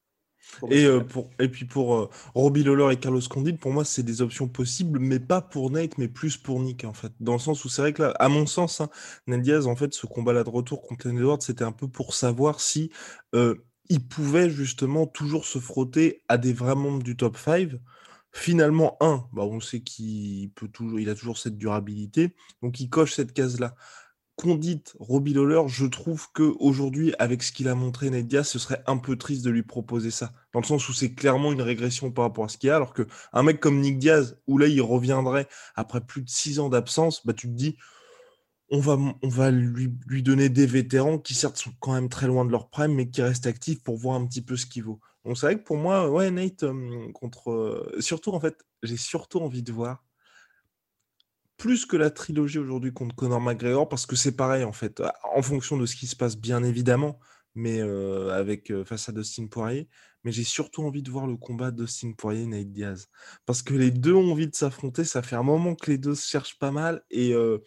Et, 0.70 0.86
euh, 0.86 1.02
pour, 1.02 1.30
et 1.40 1.50
puis 1.50 1.66
pour 1.66 1.96
euh, 1.96 2.10
Robbie 2.34 2.64
Lawler 2.64 2.94
et 2.94 2.98
Carlos 2.98 3.22
Condit, 3.30 3.54
pour 3.54 3.72
moi, 3.72 3.86
c'est 3.86 4.04
des 4.04 4.22
options 4.22 4.48
possibles, 4.48 5.00
mais 5.00 5.20
pas 5.20 5.42
pour 5.42 5.72
Nate, 5.72 5.98
mais 5.98 6.08
plus 6.08 6.38
pour 6.38 6.60
Nick, 6.60 6.86
en 6.86 6.94
fait. 6.94 7.12
Dans 7.20 7.34
le 7.34 7.40
sens 7.40 7.66
où 7.66 7.70
c'est 7.70 7.82
vrai 7.82 7.94
que 7.94 8.04
là, 8.04 8.10
à 8.20 8.30
mon 8.30 8.46
sens, 8.46 8.82
hein, 8.82 8.90
Nate 9.28 9.42
Diaz, 9.42 9.68
en 9.68 9.76
fait, 9.76 9.94
ce 9.94 10.06
combat-là 10.06 10.44
de 10.44 10.50
retour 10.50 10.82
contre 10.82 11.08
Len 11.08 11.18
Edwards, 11.18 11.42
c'était 11.42 11.64
un 11.64 11.72
peu 11.72 11.88
pour 11.88 12.14
savoir 12.14 12.60
si 12.62 12.92
euh, 13.36 13.56
il 13.90 14.08
pouvait 14.08 14.50
justement 14.50 15.08
toujours 15.08 15.46
se 15.46 15.60
frotter 15.60 16.24
à 16.28 16.38
des 16.38 16.54
vrais 16.54 16.76
membres 16.76 17.04
du 17.04 17.16
top 17.18 17.38
5. 17.38 17.72
Finalement, 18.32 18.98
un, 19.00 19.26
bah, 19.32 19.44
on 19.44 19.60
sait 19.62 19.82
qu'il 19.82 20.52
peut 20.52 20.68
toujours, 20.68 21.00
il 21.00 21.10
a 21.10 21.16
toujours 21.16 21.38
cette 21.38 21.58
durabilité, 21.58 22.36
donc 22.62 22.80
il 22.80 22.90
coche 22.90 23.14
cette 23.14 23.34
case-là. 23.34 23.76
Condit, 24.36 24.84
Robbie 25.00 25.34
Lawler, 25.34 25.62
je 25.68 25.86
trouve 25.86 26.30
que 26.34 26.44
aujourd'hui, 26.60 27.14
avec 27.20 27.42
ce 27.42 27.54
qu'il 27.54 27.70
a 27.70 27.76
montré 27.76 28.10
Ned 28.10 28.28
Diaz, 28.28 28.48
ce 28.48 28.60
serait 28.60 28.84
un 28.86 28.98
peu 28.98 29.16
triste 29.16 29.46
de 29.46 29.50
lui 29.50 29.64
proposer 29.64 30.12
ça. 30.12 30.34
Dans 30.52 30.60
le 30.60 30.66
sens 30.66 30.90
où 30.90 30.94
c'est 30.94 31.14
clairement 31.14 31.54
une 31.54 31.62
régression 31.62 32.12
par 32.12 32.26
rapport 32.26 32.44
à 32.44 32.50
ce 32.50 32.58
qu'il 32.58 32.68
y 32.68 32.72
a, 32.72 32.76
alors 32.76 32.94
qu'un 32.94 33.44
mec 33.44 33.62
comme 33.62 33.80
Nick 33.80 33.98
Diaz, 33.98 34.38
où 34.48 34.58
là 34.58 34.68
il 34.68 34.82
reviendrait 34.82 35.48
après 35.76 36.02
plus 36.02 36.22
de 36.22 36.30
six 36.30 36.60
ans 36.60 36.68
d'absence, 36.68 37.26
bah 37.26 37.34
tu 37.34 37.48
te 37.48 37.54
dis, 37.54 37.78
on 38.70 38.80
va, 38.80 38.98
on 39.22 39.28
va 39.30 39.52
lui, 39.52 39.94
lui, 40.08 40.24
donner 40.24 40.50
des 40.50 40.66
vétérans 40.66 41.18
qui 41.20 41.34
certes 41.34 41.58
sont 41.58 41.74
quand 41.80 41.94
même 41.94 42.10
très 42.10 42.28
loin 42.28 42.46
de 42.46 42.52
leur 42.52 42.70
prime, 42.70 42.94
mais 42.94 43.10
qui 43.10 43.22
restent 43.22 43.48
actifs 43.48 43.84
pour 43.84 43.98
voir 43.98 44.16
un 44.16 44.26
petit 44.26 44.42
peu 44.42 44.58
ce 44.58 44.66
qu'il 44.66 44.84
vaut. 44.84 45.00
Donc 45.24 45.38
c'est 45.38 45.46
vrai 45.48 45.58
que 45.58 45.64
pour 45.64 45.78
moi, 45.78 46.10
ouais, 46.10 46.32
Nate, 46.32 46.64
euh, 46.64 47.12
contre. 47.14 47.52
Euh, 47.52 47.96
surtout 48.00 48.32
en 48.32 48.40
fait, 48.40 48.58
j'ai 48.84 48.98
surtout 48.98 49.40
envie 49.40 49.64
de 49.64 49.72
voir 49.72 50.05
plus 51.58 51.86
que 51.86 51.98
la 51.98 52.10
trilogie 52.10 52.60
aujourd'hui 52.60 52.94
contre 52.94 53.16
Conor 53.16 53.42
McGregor, 53.42 53.88
parce 53.88 54.06
que 54.06 54.16
c'est 54.16 54.36
pareil 54.36 54.64
en 54.64 54.74
fait, 54.74 55.02
en 55.36 55.42
fonction 55.42 55.78
de 55.78 55.86
ce 55.86 55.96
qui 55.96 56.08
se 56.08 56.16
passe 56.16 56.38
bien 56.38 56.64
évidemment, 56.64 57.20
mais 57.56 57.82
euh, 57.82 58.30
avec 58.32 58.72
euh, 58.72 58.84
face 58.84 59.10
à 59.10 59.12
Dustin 59.12 59.48
Poirier. 59.48 59.88
Mais 60.24 60.32
j'ai 60.32 60.44
surtout 60.44 60.84
envie 60.84 61.04
de 61.04 61.12
voir 61.12 61.28
le 61.28 61.38
combat 61.38 61.72
Dustin 61.72 62.12
Poirier 62.14 62.44
et 62.44 62.48
Nate 62.48 62.72
Diaz, 62.72 63.08
parce 63.46 63.62
que 63.62 63.74
les 63.74 63.92
deux 63.92 64.14
ont 64.14 64.32
envie 64.32 64.48
de 64.48 64.56
s'affronter. 64.56 65.04
Ça 65.04 65.22
fait 65.22 65.36
un 65.36 65.44
moment 65.44 65.76
que 65.76 65.92
les 65.92 65.98
deux 65.98 66.16
se 66.16 66.28
cherchent 66.28 66.60
pas 66.60 66.72
mal, 66.72 67.04
et 67.12 67.34
euh, 67.34 67.60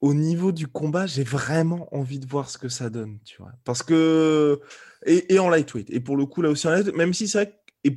au 0.00 0.14
niveau 0.14 0.52
du 0.52 0.66
combat, 0.66 1.06
j'ai 1.06 1.24
vraiment 1.24 1.94
envie 1.94 2.18
de 2.18 2.26
voir 2.26 2.48
ce 2.50 2.58
que 2.58 2.68
ça 2.68 2.88
donne, 2.90 3.20
tu 3.24 3.36
vois. 3.38 3.52
Parce 3.64 3.82
que 3.82 4.60
et, 5.06 5.38
en 5.38 5.48
lightweight, 5.48 5.90
et 5.90 6.00
pour 6.00 6.16
le 6.16 6.26
coup 6.26 6.42
là 6.42 6.50
aussi 6.50 6.66
en 6.66 6.70
lightweight, 6.70 6.96
même 6.96 7.14
si 7.14 7.28
c'est 7.28 7.38
vrai 7.38 7.60
que, 7.84 7.90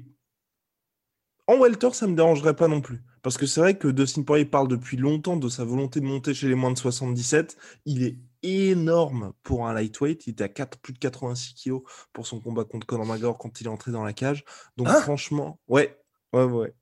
en 1.47 1.57
welter, 1.59 1.93
ça 1.93 2.07
me 2.07 2.15
dérangerait 2.15 2.55
pas 2.55 2.67
non 2.67 2.81
plus. 2.81 3.01
Parce 3.23 3.37
que 3.37 3.45
c'est 3.45 3.61
vrai 3.61 3.77
que 3.77 3.87
Dustin 3.87 4.23
Poirier 4.23 4.45
parle 4.45 4.67
depuis 4.67 4.97
longtemps 4.97 5.37
de 5.37 5.47
sa 5.47 5.63
volonté 5.63 6.01
de 6.01 6.05
monter 6.05 6.33
chez 6.33 6.49
les 6.49 6.55
moins 6.55 6.71
de 6.71 6.77
77. 6.77 7.57
Il 7.85 8.03
est 8.03 8.17
énorme 8.43 9.33
pour 9.43 9.65
un 9.65 9.73
lightweight. 9.73 10.27
Il 10.27 10.31
était 10.31 10.43
à 10.43 10.49
4, 10.49 10.77
plus 10.79 10.93
de 10.93 10.99
86 10.99 11.55
kg 11.55 11.79
pour 12.11 12.27
son 12.27 12.41
combat 12.41 12.65
contre 12.65 12.85
Conor 12.85 13.05
McGregor 13.05 13.37
quand 13.37 13.61
il 13.61 13.67
est 13.67 13.69
entré 13.69 13.91
dans 13.93 14.03
la 14.03 14.11
cage. 14.11 14.43
Donc 14.75 14.89
hein? 14.89 15.01
franchement, 15.01 15.57
ouais, 15.69 15.97
ouais, 16.33 16.43
ouais. 16.43 16.73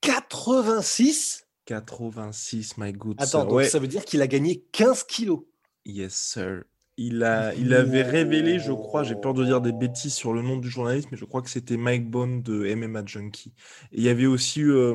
86 0.00 1.46
86, 1.66 2.78
my 2.78 2.92
good 2.92 3.16
Attends, 3.20 3.44
donc 3.44 3.64
ça 3.64 3.78
veut 3.78 3.86
dire 3.86 4.04
qu'il 4.04 4.22
a 4.22 4.26
gagné 4.26 4.64
15 4.72 5.04
kilos. 5.04 5.42
Yes, 5.84 6.14
sir. 6.14 6.64
Il, 6.98 7.24
a, 7.24 7.54
il 7.54 7.72
avait 7.72 8.02
révélé, 8.02 8.58
je 8.58 8.72
crois, 8.72 9.02
j'ai 9.02 9.14
peur 9.14 9.32
de 9.32 9.44
dire 9.44 9.62
des 9.62 9.72
bêtises 9.72 10.12
sur 10.12 10.34
le 10.34 10.42
nom 10.42 10.58
du 10.58 10.68
journaliste, 10.68 11.08
mais 11.10 11.16
je 11.16 11.24
crois 11.24 11.40
que 11.40 11.48
c'était 11.48 11.78
Mike 11.78 12.10
Bone 12.10 12.42
de 12.42 12.74
MMA 12.74 13.06
Junkie. 13.06 13.54
Et 13.92 13.98
il 13.98 14.02
y 14.02 14.10
avait 14.10 14.26
aussi 14.26 14.62
euh, 14.62 14.94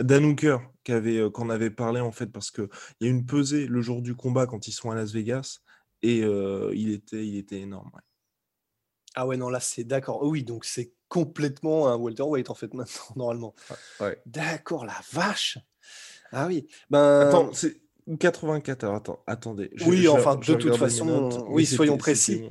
Dan 0.00 0.24
Hooker 0.24 0.58
avait, 0.88 1.18
euh, 1.18 1.30
qu'on 1.30 1.50
avait 1.50 1.70
parlé 1.70 2.00
en 2.00 2.12
fait, 2.12 2.26
parce 2.26 2.50
qu'il 2.50 2.68
y 3.00 3.06
a 3.06 3.08
une 3.08 3.26
pesée 3.26 3.66
le 3.66 3.82
jour 3.82 4.02
du 4.02 4.14
combat 4.14 4.46
quand 4.46 4.66
ils 4.66 4.72
sont 4.72 4.90
à 4.90 4.94
Las 4.94 5.12
Vegas, 5.12 5.58
et 6.02 6.22
euh, 6.22 6.72
il, 6.74 6.90
était, 6.90 7.26
il 7.26 7.36
était 7.36 7.60
énorme. 7.60 7.90
Ah 9.14 9.26
ouais, 9.26 9.36
non, 9.36 9.48
là 9.48 9.60
c'est 9.60 9.84
d'accord. 9.84 10.22
oui, 10.22 10.42
donc 10.42 10.64
c'est 10.64 10.92
complètement 11.08 11.88
un 11.88 11.96
welterweight 11.96 12.50
en 12.50 12.54
fait 12.54 12.72
maintenant, 12.74 13.04
normalement. 13.16 13.54
Ouais. 14.00 14.20
D'accord, 14.26 14.84
la 14.84 15.00
vache. 15.12 15.58
Ah 16.32 16.46
oui. 16.46 16.66
Ben... 16.90 17.28
Attends, 17.28 17.52
c'est 17.52 17.80
84, 18.18 18.84
alors 18.84 18.96
attends, 18.96 19.22
attendez. 19.26 19.70
oui, 19.86 20.06
enfin, 20.08 20.36
de 20.36 20.54
toute 20.54 20.76
façon, 20.76 21.28
oui, 21.48 21.66
soyons 21.66 21.96
précis. 21.96 22.44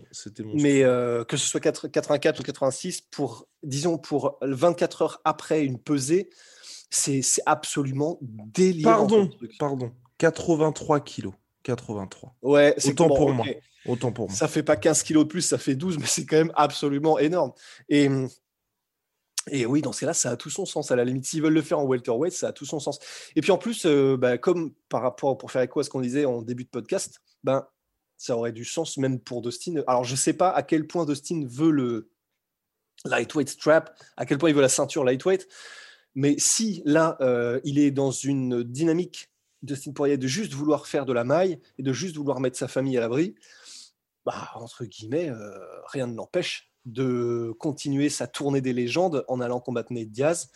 mais 0.53 0.83
euh, 0.83 1.23
que 1.23 1.37
ce 1.37 1.47
soit 1.47 1.61
84 1.61 2.39
ou 2.39 2.43
86, 2.43 3.01
pour, 3.01 3.47
disons, 3.63 3.97
pour 3.97 4.37
24 4.41 5.01
heures 5.01 5.21
après 5.23 5.63
une 5.63 5.79
pesée, 5.79 6.29
c'est 6.89 7.21
absolument 7.45 8.19
délirant. 8.21 8.91
Pardon, 8.91 9.29
pardon, 9.59 9.91
83 10.17 10.99
kilos. 11.01 11.33
83. 11.63 12.35
Ouais, 12.43 12.75
c'est 12.77 12.91
Autant 12.91 13.07
pour 13.07 13.33
moi. 13.33 13.45
Autant 13.87 14.11
pour 14.11 14.29
moi. 14.29 14.35
Ça 14.35 14.47
fait 14.47 14.63
pas 14.63 14.75
15 14.75 15.03
kilos 15.03 15.23
de 15.23 15.29
plus, 15.29 15.41
ça 15.41 15.57
fait 15.57 15.75
12, 15.75 15.97
mais 15.99 16.05
c'est 16.05 16.25
quand 16.25 16.37
même 16.37 16.51
absolument 16.55 17.17
énorme. 17.17 17.53
Et 17.89 18.07
hum, 18.07 18.29
et 19.51 19.65
oui, 19.65 19.81
dans 19.81 19.91
ce 19.91 20.01
cas-là, 20.01 20.13
ça 20.13 20.31
a 20.31 20.37
tout 20.37 20.49
son 20.49 20.65
sens. 20.65 20.91
À 20.91 20.95
la 20.95 21.05
limite, 21.05 21.25
s'ils 21.25 21.41
veulent 21.41 21.53
le 21.53 21.61
faire 21.61 21.79
en 21.79 21.83
welterweight, 21.83 22.33
ça 22.33 22.47
a 22.47 22.53
tout 22.53 22.65
son 22.65 22.79
sens. 22.79 22.99
Et 23.35 23.41
puis 23.41 23.51
en 23.51 23.57
plus, 23.57 23.85
euh, 23.85 24.17
bah, 24.17 24.37
comme 24.37 24.73
par 24.89 25.01
rapport, 25.01 25.37
pour 25.37 25.51
faire 25.51 25.61
écho 25.61 25.79
à 25.79 25.83
ce 25.83 25.89
qu'on 25.89 26.01
disait 26.01 26.25
en 26.25 26.41
début 26.41 26.63
de 26.63 26.69
podcast, 26.69 27.21
ben, 27.43 27.67
ça 28.17 28.35
aurait 28.35 28.51
du 28.51 28.65
sens 28.65 28.97
même 28.97 29.19
pour 29.19 29.41
Dustin. 29.41 29.83
Alors, 29.87 30.03
je 30.03 30.13
ne 30.13 30.17
sais 30.17 30.33
pas 30.33 30.49
à 30.49 30.63
quel 30.63 30.87
point 30.87 31.05
Dustin 31.05 31.43
veut 31.47 31.69
le 31.69 32.09
lightweight 33.05 33.49
strap, 33.49 33.99
à 34.17 34.25
quel 34.25 34.37
point 34.37 34.49
il 34.49 34.55
veut 34.55 34.61
la 34.61 34.69
ceinture 34.69 35.03
lightweight, 35.03 35.47
mais 36.15 36.35
si 36.39 36.81
là, 36.85 37.17
euh, 37.19 37.59
il 37.65 37.77
est 37.77 37.91
dans 37.91 38.11
une 38.11 38.63
dynamique, 38.63 39.29
Dustin 39.61 39.91
Poirier, 39.91 40.17
de 40.17 40.27
juste 40.27 40.53
vouloir 40.53 40.87
faire 40.87 41.05
de 41.05 41.13
la 41.13 41.23
maille 41.23 41.59
et 41.77 41.83
de 41.83 41.93
juste 41.93 42.15
vouloir 42.15 42.39
mettre 42.39 42.57
sa 42.57 42.67
famille 42.67 42.97
à 42.97 43.01
l'abri, 43.01 43.35
bah, 44.25 44.49
entre 44.55 44.85
guillemets, 44.85 45.29
euh, 45.29 45.59
rien 45.87 46.07
ne 46.07 46.15
l'empêche 46.15 46.71
de 46.85 47.53
continuer 47.59 48.09
sa 48.09 48.27
tournée 48.27 48.61
des 48.61 48.73
légendes 48.73 49.25
en 49.27 49.41
allant 49.41 49.59
combattre 49.59 49.91
Nate 49.93 50.09
Diaz. 50.09 50.49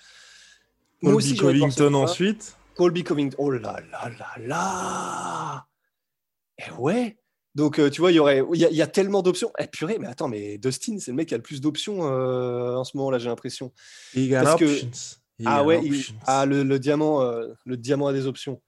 Colby 1.01 1.15
aussi, 1.15 1.35
Covington 1.35 1.93
ensuite. 1.93 2.57
Colby 2.75 3.03
Covington. 3.03 3.35
Oh 3.39 3.51
là 3.51 3.79
là 3.91 4.09
là 4.17 4.27
là 4.37 5.65
Et 6.57 6.63
eh 6.67 6.71
ouais 6.81 7.19
donc, 7.55 7.79
euh, 7.79 7.89
tu 7.89 7.99
vois, 7.99 8.11
il 8.11 8.15
y 8.15 8.19
aurait, 8.19 8.43
il 8.53 8.59
y, 8.61 8.81
a 8.81 8.87
tellement 8.87 9.21
d'options. 9.21 9.51
Eh 9.59 9.67
purée, 9.67 9.97
mais 9.99 10.07
attends, 10.07 10.27
mais 10.27 10.57
Dustin, 10.59 10.97
c'est 10.99 11.11
le 11.11 11.17
mec 11.17 11.27
qui 11.27 11.33
a 11.33 11.37
le 11.37 11.43
plus 11.43 11.61
d'options 11.61 12.05
euh, 12.05 12.75
en 12.75 12.83
ce 12.83 12.95
moment 12.95 13.09
là, 13.09 13.17
j'ai 13.17 13.27
l'impression. 13.27 13.73
Parce 14.31 14.55
que 14.59 14.65
ah 15.45 15.63
ouais, 15.63 15.81
ah 16.25 16.45
le, 16.45 16.79
diamant, 16.79 17.21
euh, 17.21 17.47
le 17.65 17.75
diamant 17.77 18.07
a 18.07 18.13
des 18.13 18.27
options. 18.27 18.61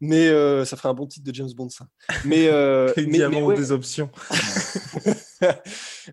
Mais 0.00 0.28
ça 0.64 0.76
ferait 0.76 0.88
un 0.88 0.94
bon 0.94 1.06
titre 1.06 1.26
de 1.26 1.34
James 1.34 1.52
Bond, 1.54 1.68
ça. 1.68 1.86
Mais, 2.24 2.48
mais, 2.96 3.06
diamant 3.06 3.52
des 3.52 3.72
options. 3.72 4.10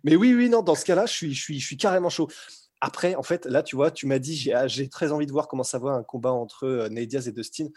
mais 0.04 0.16
oui, 0.16 0.34
oui, 0.34 0.50
non, 0.50 0.62
dans 0.62 0.76
ce 0.76 0.86
cas-là, 0.86 1.06
je 1.06 1.14
suis, 1.14 1.34
je, 1.34 1.42
suis, 1.42 1.60
je 1.60 1.66
suis 1.66 1.78
carrément 1.78 2.10
chaud. 2.10 2.28
Après, 2.80 3.16
en 3.16 3.24
fait, 3.24 3.46
là, 3.46 3.64
tu 3.64 3.76
vois, 3.76 3.90
tu 3.92 4.06
m'as 4.06 4.20
dit, 4.20 4.36
j'ai 4.36 4.54
ah, 4.54 4.68
très 4.92 5.12
envie 5.12 5.26
de 5.26 5.32
voir 5.32 5.48
comment 5.48 5.64
ça 5.64 5.80
va 5.80 5.92
un 5.92 6.04
combat 6.04 6.32
entre 6.32 6.66
euh, 6.66 6.90
Nate 6.90 7.08
Diaz 7.08 7.28
et 7.28 7.32
Dustin. 7.32 7.68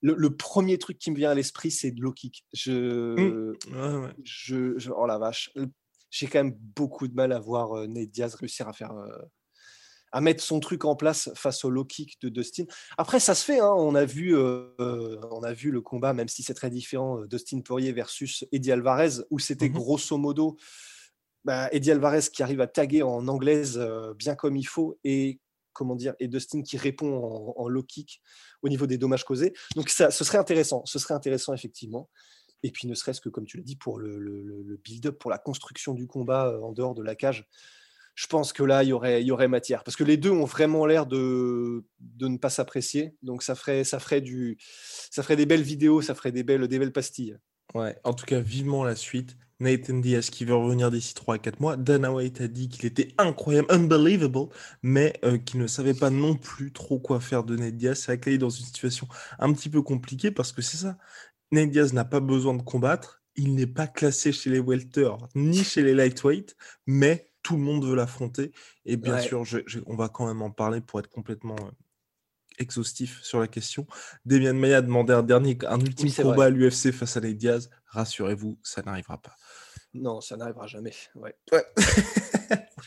Le, 0.00 0.36
premier 0.36 0.76
truc 0.78 0.98
qui 0.98 1.10
me 1.10 1.16
vient 1.16 1.30
à 1.30 1.34
l'esprit, 1.34 1.70
c'est 1.70 1.90
de 1.90 2.00
low 2.00 2.12
kick. 2.12 2.44
Je, 2.52 3.14
mmh. 3.14 4.12
Je, 4.22 4.90
oh 4.90 5.06
la 5.06 5.18
vache, 5.18 5.50
j'ai 6.10 6.26
quand 6.26 6.44
même 6.44 6.54
beaucoup 6.76 7.08
de 7.08 7.14
mal 7.14 7.32
à 7.32 7.40
voir 7.40 7.72
euh, 7.72 7.86
Nate 7.86 8.10
Diaz 8.10 8.34
réussir 8.34 8.68
à 8.68 8.74
faire, 8.74 8.92
euh, 8.92 9.18
à 10.14 10.20
mettre 10.20 10.42
son 10.42 10.60
truc 10.60 10.84
en 10.84 10.96
place 10.96 11.30
face 11.34 11.64
au 11.64 11.70
low 11.70 11.84
kick 11.84 12.20
de 12.22 12.28
Dustin. 12.28 12.64
Après, 12.96 13.20
ça 13.20 13.34
se 13.34 13.44
fait. 13.44 13.58
Hein. 13.58 13.74
On 13.76 13.94
a 13.94 14.04
vu, 14.04 14.34
on 14.36 15.42
a 15.42 15.52
vu 15.52 15.70
le 15.70 15.80
combat, 15.80 16.14
même 16.14 16.28
si 16.28 16.42
c'est 16.42 16.54
très 16.54 16.70
différent, 16.70 17.26
Dustin 17.26 17.60
Poirier 17.60 17.92
versus 17.92 18.44
Eddie 18.52 18.72
Alvarez, 18.72 19.24
où 19.30 19.38
c'était 19.38 19.68
mmh 19.68 19.74
grosso 19.74 20.16
modo 20.16 20.56
bah, 21.44 21.68
Eddie 21.72 21.90
Alvarez 21.90 22.22
qui 22.32 22.42
arrive 22.42 22.60
à 22.60 22.66
taguer 22.66 23.02
en 23.02 23.28
anglaise 23.28 23.76
euh, 23.78 24.14
bien 24.14 24.34
comme 24.34 24.56
il 24.56 24.64
faut 24.64 24.98
et 25.04 25.40
comment 25.72 25.94
dire 25.94 26.14
et 26.20 26.28
Dustin 26.28 26.62
qui 26.62 26.76
répond 26.78 27.54
en, 27.56 27.68
low 27.68 27.82
kick 27.82 28.22
au 28.62 28.68
niveau 28.68 28.86
des 28.86 28.96
dommages 28.96 29.24
causés. 29.24 29.52
Donc 29.76 29.88
ça, 29.90 30.10
ce 30.10 30.24
serait 30.24 30.38
intéressant, 30.38 30.84
ce 30.86 30.98
serait 30.98 31.14
intéressant 31.14 31.52
effectivement. 31.52 32.08
Et 32.62 32.70
puis 32.70 32.88
ne 32.88 32.94
serait-ce 32.94 33.20
que 33.20 33.28
comme 33.28 33.44
tu 33.44 33.58
l'as 33.58 33.62
dit 33.62 33.76
pour 33.76 33.98
le, 33.98 34.80
build-up, 34.82 35.18
pour 35.18 35.30
la 35.30 35.38
construction 35.38 35.92
du 35.92 36.06
combat 36.06 36.48
euh, 36.48 36.60
en 36.60 36.72
dehors 36.72 36.94
de 36.94 37.02
la 37.02 37.14
cage, 37.14 37.46
je 38.14 38.26
pense 38.26 38.52
que 38.52 38.62
là 38.62 38.82
il 38.82 38.88
y 38.88 38.92
aurait, 38.92 39.48
matière 39.48 39.84
parce 39.84 39.96
que 39.96 40.04
les 40.04 40.16
deux 40.16 40.30
ont 40.30 40.44
vraiment 40.44 40.86
l'air 40.86 41.06
de, 41.06 41.84
ne 42.20 42.36
pas 42.36 42.50
s'apprécier. 42.50 43.14
Donc 43.22 43.42
ça 43.42 43.54
ferait, 43.54 43.84
ça 43.84 43.98
ça 44.00 45.36
des 45.36 45.46
belles 45.46 45.62
vidéos, 45.62 46.00
ça 46.00 46.14
ferait 46.14 46.32
des 46.32 46.42
belles, 46.42 46.92
pastilles. 46.92 47.36
Ouais, 47.74 47.98
en 48.04 48.14
tout 48.14 48.24
cas 48.24 48.40
vivement 48.40 48.84
la 48.84 48.96
suite. 48.96 49.36
Nathan 49.60 49.98
Diaz 49.98 50.30
qui 50.30 50.44
veut 50.44 50.54
revenir 50.54 50.90
d'ici 50.90 51.14
3 51.14 51.36
à 51.36 51.38
4 51.38 51.60
mois. 51.60 51.76
Dana 51.76 52.12
White 52.12 52.40
a 52.40 52.48
dit 52.48 52.68
qu'il 52.68 52.86
était 52.86 53.14
incroyable, 53.18 53.68
unbelievable, 53.70 54.48
mais 54.82 55.14
euh, 55.24 55.38
qu'il 55.38 55.60
ne 55.60 55.68
savait 55.68 55.94
pas 55.94 56.10
non 56.10 56.34
plus 56.34 56.72
trop 56.72 56.98
quoi 56.98 57.20
faire 57.20 57.44
de 57.44 57.56
Nate 57.56 57.76
Diaz. 57.76 58.06
Qu'il 58.20 58.32
est 58.32 58.38
dans 58.38 58.50
une 58.50 58.64
situation 58.64 59.06
un 59.38 59.52
petit 59.52 59.70
peu 59.70 59.80
compliquée 59.80 60.32
parce 60.32 60.52
que 60.52 60.60
c'est 60.60 60.76
ça. 60.76 60.98
Nate 61.52 61.70
Diaz 61.70 61.92
n'a 61.92 62.04
pas 62.04 62.20
besoin 62.20 62.54
de 62.54 62.62
combattre. 62.62 63.22
Il 63.36 63.54
n'est 63.54 63.66
pas 63.66 63.86
classé 63.86 64.32
chez 64.32 64.50
les 64.50 64.60
welters 64.60 65.18
ni 65.34 65.64
chez 65.64 65.82
les 65.82 65.94
lightweight, 65.94 66.56
mais 66.86 67.32
tout 67.44 67.56
le 67.56 67.62
monde 67.62 67.84
veut 67.84 67.94
l'affronter. 67.94 68.50
Et 68.84 68.96
bien 68.96 69.20
sûr, 69.20 69.44
on 69.86 69.94
va 69.94 70.08
quand 70.08 70.26
même 70.26 70.42
en 70.42 70.50
parler 70.50 70.80
pour 70.80 70.98
être 70.98 71.08
complètement 71.08 71.56
euh, 71.60 71.70
exhaustif 72.58 73.20
sur 73.22 73.38
la 73.38 73.46
question. 73.46 73.86
Demian 74.24 74.54
Maia 74.54 74.78
a 74.78 74.82
demandé 74.82 75.12
un 75.12 75.22
dernier, 75.22 75.56
un 75.68 75.78
ultime 75.78 76.10
combat 76.12 76.46
à 76.46 76.50
l'UFC 76.50 76.90
face 76.90 77.16
à 77.16 77.20
Nate 77.20 77.36
Diaz. 77.36 77.70
Rassurez-vous, 77.86 78.58
ça 78.62 78.82
n'arrivera 78.82 79.18
pas. 79.18 79.36
Non, 79.92 80.20
ça 80.20 80.36
n'arrivera 80.36 80.66
jamais. 80.66 80.92
Ouais. 81.14 81.36
Ouais. 81.52 81.64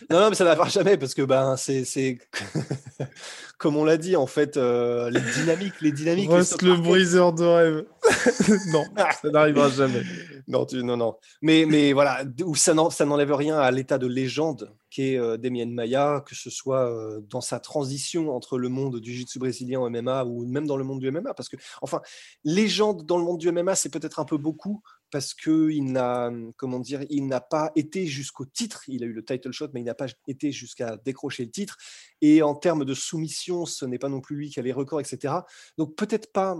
Non, 0.10 0.20
non, 0.20 0.30
mais 0.30 0.36
ça 0.36 0.44
n'arrivera 0.44 0.70
jamais 0.70 0.98
parce 0.98 1.14
que 1.16 1.24
ben 1.24 1.58
c'est 1.58 1.84
c'est 1.84 2.20
comme 3.58 3.76
on 3.78 3.84
l'a 3.84 3.98
dit 3.98 4.16
en 4.16 4.28
fait 4.28 4.56
euh, 4.56 5.10
les 5.10 5.20
dynamiques, 5.20 5.82
les 5.82 5.92
dynamiques. 5.92 6.30
Reste 6.30 6.62
le 6.62 6.76
briseur 6.76 7.34
de 7.34 7.44
rêve. 7.44 7.86
non, 8.72 8.86
ça 9.22 9.30
n'arrivera 9.30 9.70
jamais. 9.70 10.04
Non, 10.48 10.66
non, 10.72 10.96
non. 10.96 11.18
Mais, 11.42 11.66
mais 11.66 11.92
voilà, 11.92 12.24
ça 12.56 12.74
n'en- 12.74 12.90
ça 12.90 13.06
n'enlève 13.06 13.34
rien 13.34 13.58
à 13.58 13.70
l'état 13.70 13.98
de 13.98 14.08
légende 14.08 14.74
qu'est 14.90 15.18
euh, 15.18 15.36
Damien 15.36 15.66
Maya, 15.66 16.24
que 16.26 16.36
ce 16.36 16.50
soit 16.50 16.90
euh, 16.90 17.20
dans 17.30 17.42
sa 17.42 17.60
transition 17.60 18.34
entre 18.34 18.58
le 18.58 18.70
monde 18.70 19.02
du 19.02 19.12
jiu-jitsu 19.12 19.40
brésilien 19.40 19.82
au 19.82 19.90
MMA 19.90 20.24
ou 20.24 20.46
même 20.46 20.66
dans 20.66 20.78
le 20.78 20.86
monde 20.86 21.00
du 21.02 21.12
MMA. 21.12 21.34
Parce 21.34 21.50
que, 21.50 21.58
enfin, 21.82 22.02
légende 22.46 23.06
dans 23.06 23.18
le 23.18 23.26
monde 23.26 23.40
du 23.40 23.52
MMA, 23.52 23.76
c'est 23.76 23.90
peut-être 23.90 24.20
un 24.22 24.26
peu 24.26 24.38
beaucoup 24.38 24.82
parce 25.12 25.34
qu'il 25.34 25.92
n'a, 25.92 26.32
comment 26.56 26.80
dire, 26.80 27.04
il 27.10 27.28
n'a 27.28 27.42
pas 27.42 27.74
été 27.76 28.06
jusqu'au 28.08 28.46
titre. 28.46 28.84
Il 28.88 29.04
a 29.04 29.08
eu 29.08 29.14
le 29.14 29.26
title 29.26 29.52
shot, 29.52 29.68
mais 29.74 29.82
il 29.82 29.86
n'a 29.86 29.96
pas 29.96 30.08
été 30.28 30.54
jusqu'à 30.54 30.96
décrocher 30.96 31.44
le 31.44 31.52
titre. 31.52 31.78
Et 32.22 32.42
en 32.42 32.56
termes 32.56 32.86
de 32.86 32.94
soumission, 32.94 33.66
ce 33.66 33.84
n'est 33.86 34.00
pas 34.00 34.10
non 34.10 34.22
plus 34.22 34.38
lui 34.38 34.50
qui 34.50 34.60
a 34.62 34.64
les 34.64 34.74
records, 34.74 35.02
etc. 35.02 35.34
Donc 35.78 35.96
peut-être 35.96 36.32
pas 36.32 36.58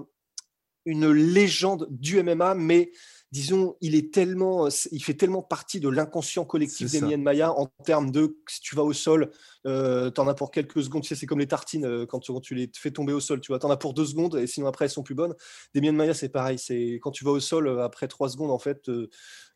une 0.86 1.12
légende 1.12 1.88
du 1.92 2.22
MMA, 2.24 2.56
mais 2.56 2.92
disons, 3.32 3.76
il 3.82 3.96
est 3.96 4.14
tellement, 4.14 4.70
il 4.92 5.04
fait 5.04 5.14
tellement 5.14 5.42
partie 5.42 5.80
de 5.80 5.90
l'inconscient 5.90 6.46
collectif 6.46 6.88
ça. 6.88 6.98
d'Emilienne 6.98 7.24
Maya 7.24 7.52
en 7.52 7.66
termes 7.84 8.12
de 8.12 8.38
si 8.48 8.62
tu 8.62 8.76
vas 8.76 8.84
au 8.84 8.94
sol, 8.94 9.32
euh, 9.66 10.10
t'en 10.10 10.28
as 10.28 10.34
pour 10.34 10.52
quelques 10.52 10.82
secondes. 10.82 11.02
Tu 11.02 11.10
sais, 11.10 11.16
c'est 11.16 11.26
comme 11.26 11.40
les 11.40 11.48
tartines 11.48 11.86
euh, 11.86 12.06
quand, 12.06 12.20
tu, 12.20 12.32
quand 12.32 12.40
tu 12.40 12.56
les 12.56 12.72
fais 12.74 12.92
tomber 12.92 13.14
au 13.14 13.20
sol. 13.20 13.42
Tu 13.42 13.52
vois, 13.52 13.60
t'en 13.60 13.70
as 13.70 13.78
pour 13.78 13.94
deux 13.94 14.06
secondes 14.06 14.38
et 14.38 14.48
sinon 14.48 14.68
après 14.68 14.86
elles 14.86 14.92
sont 14.92 15.04
plus 15.04 15.16
bonnes. 15.16 15.36
Damien 15.76 15.92
Maya, 15.92 16.14
c'est 16.14 16.30
pareil. 16.30 16.58
C'est 16.58 17.00
quand 17.02 17.12
tu 17.12 17.26
vas 17.26 17.32
au 17.32 17.40
sol 17.40 17.68
euh, 17.68 17.84
après 17.84 18.08
trois 18.08 18.30
secondes, 18.30 18.52
en 18.52 18.60
fait, 18.60 18.88
euh, 18.88 19.10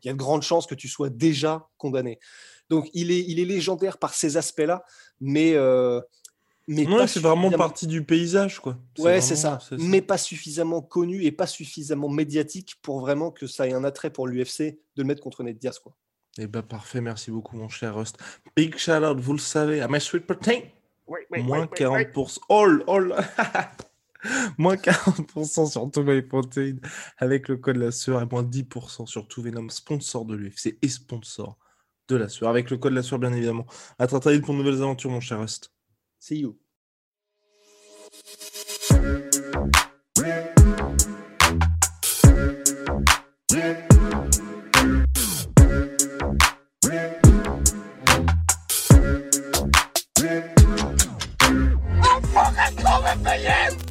il 0.04 0.08
y 0.08 0.10
a 0.10 0.14
de 0.14 0.18
grandes 0.18 0.44
chances 0.44 0.68
que 0.68 0.76
tu 0.76 0.88
sois 0.88 1.10
déjà 1.10 1.70
condamné. 1.78 2.20
Donc 2.70 2.90
il 2.94 3.12
est, 3.12 3.24
il 3.28 3.40
est 3.40 3.46
légendaire 3.46 3.98
par 3.98 4.14
ces 4.14 4.38
aspects-là, 4.38 4.84
mais 5.20 5.54
euh, 5.56 6.02
mais 6.72 6.86
pas 6.86 7.08
c'est 7.08 7.20
vraiment 7.20 7.52
partie 7.52 7.88
du 7.88 8.04
paysage, 8.04 8.60
quoi. 8.60 8.78
Ouais, 8.98 9.22
c'est 9.22 9.36
ça. 9.36 9.60
Mais 9.78 10.02
pas 10.02 10.18
suffisamment 10.18 10.82
connu 10.82 11.24
et 11.24 11.32
pas 11.32 11.48
suffisamment 11.48 12.10
médiatique 12.10 12.78
pour 12.82 13.02
vraiment 13.02 13.32
que 13.32 13.48
ça 13.48 13.68
ait 13.68 13.74
un 13.74 13.84
attrait 13.84 14.10
pour 14.10 14.28
l'UFC 14.28 14.80
de 14.96 15.02
le 15.02 15.04
mettre 15.04 15.22
contre 15.22 15.44
Ned 15.44 15.58
Diaz. 15.58 15.80
Quoi. 15.80 15.96
Eh 16.38 16.48
ben 16.48 16.62
parfait, 16.62 17.02
merci 17.02 17.30
beaucoup 17.30 17.58
mon 17.58 17.68
cher 17.68 17.96
Rust. 17.96 18.18
Big 18.56 18.78
shout 18.78 19.04
out, 19.04 19.20
vous 19.20 19.34
le 19.34 19.40
savez, 19.40 19.82
à 19.82 19.88
My 19.88 20.00
Sweet 20.00 20.26
Protein. 20.26 20.62
Moins 21.40 21.66
40%. 21.66 22.40
All, 22.50 22.84
all. 22.88 23.16
moins 24.58 24.76
40% 24.76 25.72
sur 25.72 25.92
tout 25.92 26.04
My 26.04 26.22
Protein 26.22 26.78
avec 27.18 27.50
le 27.50 27.58
code 27.58 27.78
la 27.78 27.92
sueur 27.92 28.22
et 28.22 28.26
moins 28.26 28.44
10% 28.44 29.08
sur 29.08 29.28
tout 29.28 29.42
Venom, 29.42 29.68
sponsor 29.70 30.26
de 30.26 30.36
l'UFC 30.36 30.78
et 30.82 30.88
sponsor 30.88 31.58
de 32.08 32.16
la 32.16 32.30
sueur. 32.30 32.50
Avec 32.50 32.70
le 32.70 32.78
code 32.78 32.94
la 32.94 33.04
sueur, 33.04 33.20
bien 33.20 33.34
évidemment. 33.34 33.66
À 34.00 34.08
très 34.08 34.20
très 34.20 34.34
vite 34.34 34.46
pour 34.46 34.54
de 34.54 34.60
nouvelles 34.60 34.82
aventures, 34.82 35.10
mon 35.10 35.20
cher 35.20 35.40
Rust. 35.40 35.74
See 36.20 36.40
you. 36.40 36.61
I'm 38.34 38.40
fucking 52.24 52.78
coming 52.78 53.20
for 53.26 53.36
you! 53.36 53.91